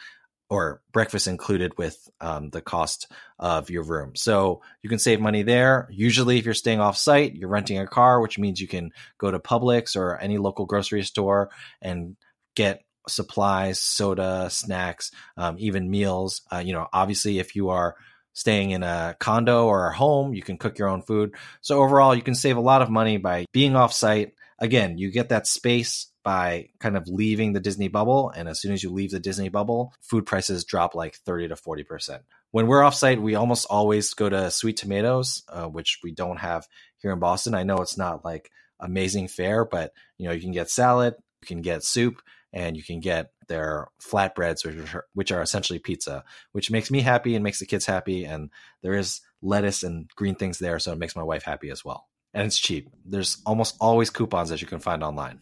or 0.50 0.82
breakfast 0.92 1.28
included 1.28 1.78
with 1.78 1.98
um, 2.22 2.50
the 2.50 2.62
cost 2.62 3.12
of 3.40 3.70
your 3.70 3.84
room. 3.84 4.16
So 4.16 4.62
you 4.82 4.90
can 4.90 5.00
save 5.00 5.20
money 5.20 5.42
there. 5.42 5.88
Usually, 5.92 6.38
if 6.38 6.46
you're 6.46 6.54
staying 6.54 6.80
off 6.80 6.98
site, 6.98 7.36
you're 7.36 7.50
renting 7.50 7.80
a 7.80 7.88
car, 7.88 8.22
which 8.22 8.38
means 8.38 8.62
you 8.62 8.68
can 8.68 8.92
go 9.18 9.32
to 9.32 9.40
Publix 9.40 9.96
or 9.96 10.18
any 10.18 10.38
local 10.38 10.66
grocery 10.66 11.04
store 11.04 11.50
and 11.82 12.16
get 12.56 12.84
supplies, 13.08 13.80
soda, 13.80 14.50
snacks, 14.50 15.12
um, 15.38 15.56
even 15.60 15.90
meals. 15.90 16.42
Uh, 16.52 16.64
you 16.66 16.74
know, 16.74 16.88
obviously, 16.94 17.40
if 17.40 17.56
you 17.56 17.70
are 17.70 17.96
staying 18.34 18.72
in 18.72 18.84
a 18.84 19.16
condo 19.20 19.66
or 19.66 19.88
a 19.88 19.96
home, 19.96 20.34
you 20.34 20.44
can 20.44 20.58
cook 20.58 20.78
your 20.78 20.90
own 20.90 21.02
food. 21.02 21.34
So 21.62 21.82
overall, 21.82 22.14
you 22.14 22.22
can 22.22 22.36
save 22.36 22.58
a 22.58 22.62
lot 22.62 22.82
of 22.82 22.90
money 22.90 23.18
by 23.18 23.46
being 23.52 23.76
off 23.76 23.94
site. 23.94 24.34
Again, 24.60 24.98
you 24.98 25.12
get 25.12 25.30
that 25.30 25.48
space 25.48 26.08
by 26.26 26.70
kind 26.80 26.98
of 26.98 27.08
leaving 27.08 27.54
the 27.54 27.60
Disney 27.60 27.88
bubble. 27.88 28.32
And 28.36 28.50
as 28.50 28.60
soon 28.60 28.74
as 28.74 28.82
you 28.82 28.90
leave 28.90 29.12
the 29.12 29.20
Disney 29.20 29.48
bubble, 29.48 29.94
food 30.02 30.26
prices 30.26 30.66
drop 30.66 30.96
like 30.96 31.16
30 31.18 31.50
to 31.50 31.56
40%. 31.56 32.22
When 32.50 32.66
we're 32.66 32.82
offsite, 32.82 33.22
we 33.22 33.36
almost 33.36 33.68
always 33.70 34.14
go 34.16 34.28
to 34.28 34.50
Sweet 34.50 34.76
Tomatoes, 34.76 35.44
uh, 35.48 35.68
which 35.68 36.00
we 36.04 36.12
don't 36.12 36.38
have 36.38 36.68
here 36.98 37.12
in 37.12 37.20
Boston. 37.20 37.54
I 37.54 37.64
know 37.64 37.78
it's 37.78 37.98
not 37.98 38.26
like 38.26 38.50
amazing 38.80 39.28
fare, 39.28 39.66
but 39.66 39.94
you 40.18 40.28
know, 40.28 40.34
you 40.34 40.42
can 40.42 40.52
get 40.52 40.72
salad, 40.72 41.14
you 41.44 41.48
can 41.48 41.62
get 41.62 41.84
soup, 41.84 42.22
and 42.52 42.76
you 42.76 42.82
can 42.82 43.02
get 43.02 43.30
their 43.48 43.88
flatbreads, 44.02 44.66
which 44.66 44.96
are, 44.96 45.06
which 45.14 45.32
are 45.32 45.44
essentially 45.44 45.78
pizza, 45.78 46.24
which 46.54 46.72
makes 46.72 46.90
me 46.90 47.02
happy 47.02 47.36
and 47.36 47.44
makes 47.44 47.60
the 47.60 47.68
kids 47.68 47.86
happy. 47.86 48.26
And 48.26 48.50
there 48.82 48.96
is 48.96 49.22
lettuce 49.44 49.84
and 49.84 50.10
green 50.16 50.34
things 50.34 50.58
there, 50.58 50.80
so 50.80 50.92
it 50.92 50.98
makes 50.98 51.16
my 51.16 51.24
wife 51.24 51.44
happy 51.44 51.70
as 51.70 51.86
well. 51.86 52.08
And 52.34 52.48
it's 52.48 52.58
cheap. 52.58 52.90
There's 53.06 53.38
almost 53.46 53.76
always 53.80 54.10
coupons 54.10 54.50
that 54.50 54.62
you 54.62 54.68
can 54.68 54.80
find 54.80 55.04
online 55.04 55.40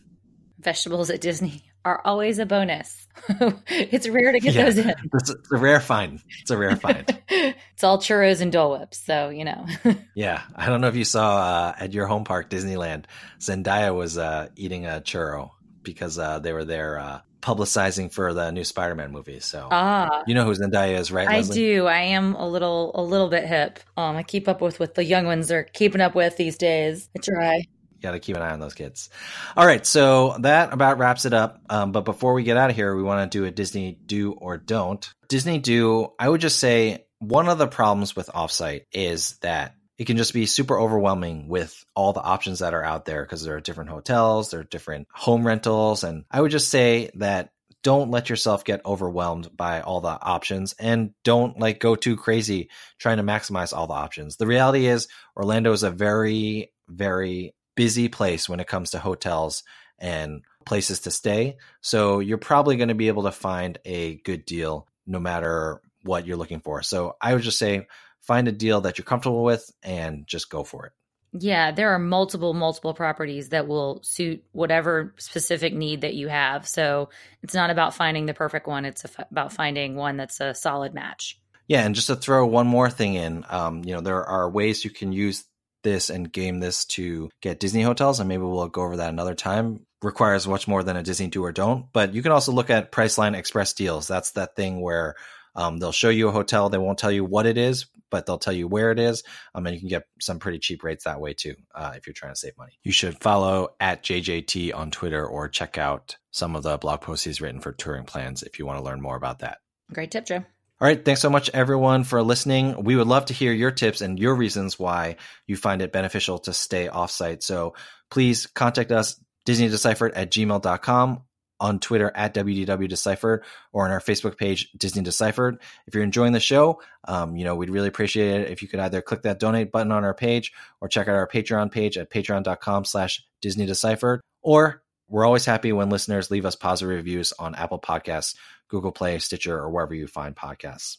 vegetables 0.63 1.10
at 1.10 1.22
Disney 1.22 1.63
are 1.86 2.01
always 2.05 2.39
a 2.39 2.46
bonus. 2.46 3.08
it's 3.67 4.08
rare 4.08 4.32
to 4.32 4.39
get 4.39 4.53
yeah, 4.53 4.65
those 4.65 4.77
in. 4.77 4.89
It's 4.89 5.29
a, 5.29 5.34
it's 5.34 5.51
a, 5.51 5.58
rare 5.58 5.79
find. 5.79 6.22
It's 6.41 6.51
a 6.51 6.58
rare 6.58 6.75
find. 6.75 7.05
it's 7.29 7.84
all 7.84 7.98
churros 8.00 8.41
and 8.41 8.51
Dole 8.51 8.79
Whips, 8.79 9.00
so 9.00 9.29
you 9.29 9.46
know. 9.46 9.65
yeah, 10.15 10.41
I 10.55 10.67
don't 10.67 10.82
know 10.82 10.88
if 10.88 10.96
you 10.96 11.05
saw 11.05 11.38
uh, 11.38 11.74
at 11.77 11.93
your 11.93 12.08
home 12.08 12.24
park, 12.24 12.50
Disneyland, 12.50 13.05
Zendaya 13.39 13.96
was 13.96 14.17
uh, 14.17 14.50
eating 14.55 14.86
a 14.86 15.01
churro 15.01 15.51
because 15.84 16.17
uh, 16.17 16.39
they 16.39 16.53
were 16.53 16.65
there 16.65 16.98
uh, 17.00 17.22
publicizing 17.41 18.12
for 18.12 18.34
the 18.34 18.51
new 18.51 18.63
Spider-Man 18.63 19.12
movie. 19.12 19.41
So 19.41 19.67
ah, 19.70 20.24
you 20.25 20.34
know 20.34 20.46
who 20.46 20.53
Zendaya 20.53 20.98
is, 21.00 21.12
right? 21.12 21.27
I 21.27 21.38
Leslie? 21.38 21.55
do. 21.55 21.86
I 21.86 22.00
am 22.00 22.36
a 22.36 22.48
little 22.48 22.91
a 22.96 23.03
little 23.03 23.29
bit 23.29 23.46
hip. 23.46 23.79
Um, 23.98 24.15
I 24.15 24.24
keep 24.24 24.48
up 24.48 24.62
with 24.62 24.79
what 24.79 24.96
the 24.96 25.03
young 25.03 25.25
ones 25.25 25.51
are 25.51 25.63
keeping 25.63 26.01
up 26.01 26.15
with 26.15 26.38
these 26.38 26.58
days. 26.58 27.10
I 27.15 27.20
try 27.20 27.63
got 28.03 28.12
to 28.12 28.19
keep 28.19 28.36
an 28.36 28.43
eye 28.43 28.51
on 28.51 28.60
those 28.60 28.75
kids. 28.75 29.10
All 29.57 29.65
right, 29.65 29.86
so 29.86 30.36
that 30.39 30.74
about 30.74 31.00
wraps 31.00 31.25
it 31.25 31.33
up. 31.33 31.62
Um, 31.69 31.91
but 31.91 32.05
before 32.05 32.33
we 32.33 32.43
get 32.43 32.57
out 32.57 32.69
of 32.69 32.75
here, 32.75 32.95
we 32.95 33.01
want 33.01 33.31
to 33.31 33.38
do 33.38 33.45
a 33.45 33.51
Disney 33.51 33.98
do 34.05 34.33
or 34.33 34.57
don't. 34.57 35.11
Disney 35.29 35.57
do, 35.57 36.09
I 36.20 36.29
would 36.29 36.42
just 36.42 36.59
say 36.59 37.05
one 37.20 37.48
of 37.48 37.57
the 37.57 37.68
problems 37.68 38.16
with 38.16 38.27
offsite 38.27 38.85
is 38.92 39.37
that 39.42 39.75
it 39.98 40.05
can 40.05 40.18
just 40.18 40.33
be 40.33 40.46
super 40.46 40.79
overwhelming 40.79 41.48
with 41.48 41.83
all 41.96 42.13
the 42.13 42.22
options 42.22 42.59
that 42.59 42.74
are 42.74 42.83
out 42.83 43.05
there 43.05 43.24
because 43.24 43.44
there 43.44 43.55
are 43.55 43.61
different 43.61 43.89
hotels, 43.89 44.51
there 44.51 44.59
are 44.59 44.66
different 44.66 45.07
home 45.11 45.48
rentals. 45.48 46.03
And 46.03 46.25
I 46.29 46.42
would 46.42 46.51
just 46.51 46.70
say 46.70 47.11
that 47.16 47.51
don't 47.83 48.11
let 48.11 48.29
yourself 48.29 48.63
get 48.63 48.85
overwhelmed 48.85 49.55
by 49.55 49.81
all 49.81 50.01
the 50.01 50.18
options 50.22 50.74
and 50.79 51.13
don't 51.24 51.59
like 51.59 51.79
go 51.79 51.96
too 51.96 52.16
crazy 52.16 52.70
trying 52.98 53.18
to 53.18 53.24
maximize 53.24 53.75
all 53.75 53.87
the 53.87 53.94
options. 53.94 54.37
The 54.37 54.48
reality 54.48 54.87
is 54.87 55.07
Orlando 55.35 55.72
is 55.74 55.83
a 55.83 55.92
very, 55.92 56.72
very 56.87 57.53
busy 57.75 58.09
place 58.09 58.48
when 58.48 58.59
it 58.59 58.68
comes 58.68 58.92
to 58.92 59.00
hotels 59.00 59.64
and 60.00 60.42
places 60.66 61.01
to 61.01 61.12
stay. 61.12 61.57
So 61.81 62.20
you're 62.20 62.38
probably 62.38 62.75
going 62.77 62.90
to 62.90 62.96
be 62.96 63.07
able 63.07 63.24
to 63.24 63.31
find 63.31 63.77
a 63.86 64.16
good 64.18 64.46
deal 64.46 64.88
no 65.05 65.20
matter 65.20 65.81
what 66.03 66.27
you're 66.27 66.38
looking 66.38 66.59
for. 66.59 66.81
So 66.83 67.16
I 67.22 67.33
would 67.33 67.44
just 67.44 67.59
say 67.59 67.88
find 68.22 68.48
a 68.48 68.51
deal 68.51 68.81
that 68.81 68.98
you're 68.98 69.05
comfortable 69.05 69.44
with 69.44 69.70
and 69.81 70.25
just 70.27 70.50
go 70.50 70.64
for 70.64 70.88
it. 70.88 70.92
Yeah, 71.36 71.72
there 71.72 71.90
are 71.90 72.00
multiple, 72.00 72.53
multiple 72.53 72.94
properties 72.94 73.50
that 73.50 73.68
will 73.68 74.01
suit 74.03 74.44
whatever 74.51 75.16
specific 75.18 75.74
need 75.74 76.01
that 76.01 76.14
you 76.14 76.27
have. 76.27 76.68
So 76.68 77.09
it's 77.42 77.55
not 77.55 77.72
about 77.72 77.96
finding 77.96 78.27
the 78.27 78.36
perfect 78.36 78.68
one, 78.68 78.86
it's 78.86 79.03
about 79.31 79.51
finding 79.51 79.96
one 79.96 80.16
that's 80.16 80.40
a 80.40 80.53
solid 80.53 80.94
match. 80.94 81.40
Yeah, 81.68 81.86
and 81.86 81.96
just 81.96 82.07
to 82.07 82.16
throw 82.16 82.46
one 82.46 82.68
more 82.68 82.90
thing 82.90 83.16
in, 83.16 83.46
um, 83.50 83.83
you 83.83 83.96
know, 83.96 84.01
there 84.01 84.24
are 84.24 84.50
ways 84.50 84.86
you 84.86 84.92
can 84.92 85.12
use 85.12 85.44
this 85.83 86.09
and 86.09 86.31
game 86.31 86.59
this 86.59 86.85
to 86.85 87.29
get 87.41 87.59
Disney 87.59 87.81
hotels, 87.81 88.19
and 88.19 88.29
maybe 88.29 88.43
we'll 88.43 88.67
go 88.67 88.83
over 88.83 88.98
that 88.98 89.09
another 89.09 89.35
time. 89.35 89.85
Requires 90.01 90.48
much 90.48 90.67
more 90.67 90.83
than 90.83 90.98
a 90.98 91.03
Disney 91.03 91.27
do 91.27 91.43
or 91.43 91.51
don't, 91.51 91.85
but 91.93 92.13
you 92.13 92.22
can 92.22 92.31
also 92.31 92.51
look 92.51 92.69
at 92.69 92.91
Priceline 92.91 93.37
Express 93.37 93.74
deals. 93.74 94.07
That's 94.07 94.31
that 94.31 94.55
thing 94.55 94.81
where 94.81 95.15
um, 95.55 95.77
they'll 95.77 95.91
show 95.91 96.09
you 96.09 96.27
a 96.27 96.31
hotel. 96.31 96.69
They 96.69 96.77
won't 96.77 97.00
tell 97.00 97.11
you 97.11 97.24
what 97.24 97.46
it 97.46 97.57
is, 97.57 97.85
but 98.09 98.25
they'll 98.25 98.37
tell 98.37 98.53
you 98.53 98.67
where 98.67 98.91
it 98.91 99.00
is. 99.00 99.24
Um, 99.55 99.65
and 99.65 99.74
you 99.74 99.79
can 99.79 99.89
get 99.89 100.03
some 100.19 100.39
pretty 100.39 100.59
cheap 100.59 100.83
rates 100.83 101.05
that 101.05 101.22
way 101.22 101.33
too, 101.33 101.55
uh, 101.74 101.93
if 101.96 102.07
you're 102.07 102.13
trying 102.13 102.33
to 102.33 102.39
save 102.39 102.57
money. 102.57 102.74
You 102.83 102.91
should 102.91 103.22
follow 103.22 103.75
at 103.79 104.03
JJT 104.03 104.75
on 104.75 104.91
Twitter 104.91 105.25
or 105.25 105.48
check 105.48 105.77
out 105.77 106.17
some 106.31 106.55
of 106.55 106.63
the 106.63 106.77
blog 106.77 107.01
posts 107.01 107.25
he's 107.25 107.41
written 107.41 107.61
for 107.61 107.72
touring 107.72 108.05
plans 108.05 108.43
if 108.43 108.59
you 108.59 108.65
want 108.65 108.79
to 108.79 108.85
learn 108.85 109.01
more 109.01 109.15
about 109.15 109.39
that. 109.39 109.59
Great 109.91 110.11
tip, 110.11 110.25
Joe. 110.25 110.43
All 110.83 110.89
right. 110.89 111.05
Thanks 111.05 111.22
so 111.22 111.29
much, 111.29 111.50
everyone, 111.53 112.03
for 112.03 112.22
listening. 112.22 112.83
We 112.83 112.98
would 112.98 113.07
love 113.07 113.27
to 113.27 113.33
hear 113.33 113.53
your 113.53 113.72
tips 113.72 114.01
and 114.01 114.19
your 114.19 114.35
reasons 114.35 114.77
why 114.77 115.15
you 115.48 115.55
find 115.55 115.81
it 115.81 115.93
beneficial 115.93 116.39
to 116.39 116.51
stay 116.51 116.89
offsite. 116.89 117.41
So 117.41 117.75
please 118.11 118.48
contact 118.48 118.91
us, 118.91 119.17
DisneyDeciphered 119.48 120.11
at 120.13 120.29
gmail.com, 120.29 121.22
on 121.61 121.79
Twitter 121.79 122.11
at 122.13 122.33
WDW 122.33 123.39
or 123.72 123.85
on 123.85 123.91
our 123.91 124.01
Facebook 124.01 124.37
page, 124.37 124.74
Disney 124.74 125.03
Deciphered. 125.03 125.61
If 125.87 125.96
you're 125.96 126.03
enjoying 126.03 126.33
the 126.33 126.41
show, 126.41 126.81
um, 127.07 127.37
you 127.37 127.46
know, 127.46 127.55
we'd 127.55 127.69
really 127.69 127.87
appreciate 127.87 128.41
it 128.41 128.51
if 128.51 128.61
you 128.61 128.67
could 128.67 128.81
either 128.81 129.01
click 129.01 129.22
that 129.22 129.39
donate 129.39 129.72
button 129.72 129.93
on 129.93 130.03
our 130.03 130.13
page 130.13 130.51
or 130.81 130.89
check 130.89 131.07
out 131.07 131.15
our 131.15 131.29
Patreon 131.29 131.72
page 131.72 131.98
at 131.98 132.11
patreon.com 132.11 132.83
slash 132.83 133.24
Disney 133.41 133.65
Deciphered. 133.65 134.19
Or 134.41 134.82
we're 135.14 135.26
always 135.26 135.46
happy 135.46 135.72
when 135.72 135.92
listeners 135.92 136.32
leave 136.32 136.44
us 136.44 136.56
positive 136.56 136.90
reviews 136.90 137.34
on 137.38 137.54
Apple 137.54 137.78
Podcasts 137.78 138.36
Google 138.68 138.92
Play, 138.92 139.20
Stitcher, 139.20 139.56
or 139.56 139.70
wherever 139.70 139.94
you 139.94 140.08
find 140.08 140.36
podcasts. 140.36 140.98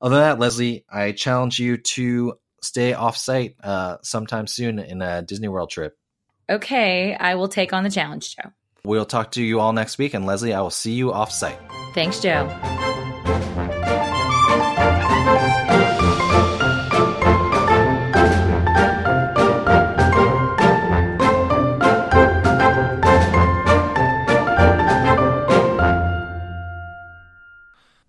Other 0.00 0.14
than 0.14 0.24
that, 0.24 0.38
Leslie, 0.38 0.86
I 0.90 1.12
challenge 1.12 1.58
you 1.58 1.76
to 1.76 2.38
stay 2.62 2.94
off 2.94 3.18
site 3.18 3.56
uh, 3.62 3.98
sometime 4.00 4.46
soon 4.46 4.78
in 4.78 5.02
a 5.02 5.20
Disney 5.20 5.48
World 5.48 5.68
trip. 5.68 5.98
Okay, 6.48 7.14
I 7.14 7.34
will 7.34 7.48
take 7.48 7.74
on 7.74 7.84
the 7.84 7.90
challenge, 7.90 8.34
Joe. 8.34 8.50
We'll 8.82 9.04
talk 9.04 9.32
to 9.32 9.42
you 9.42 9.60
all 9.60 9.74
next 9.74 9.98
week. 9.98 10.14
And 10.14 10.24
Leslie, 10.24 10.54
I 10.54 10.62
will 10.62 10.70
see 10.70 10.92
you 10.92 11.12
off 11.12 11.30
site. 11.30 11.58
Thanks, 11.92 12.18
Joe. 12.20 12.48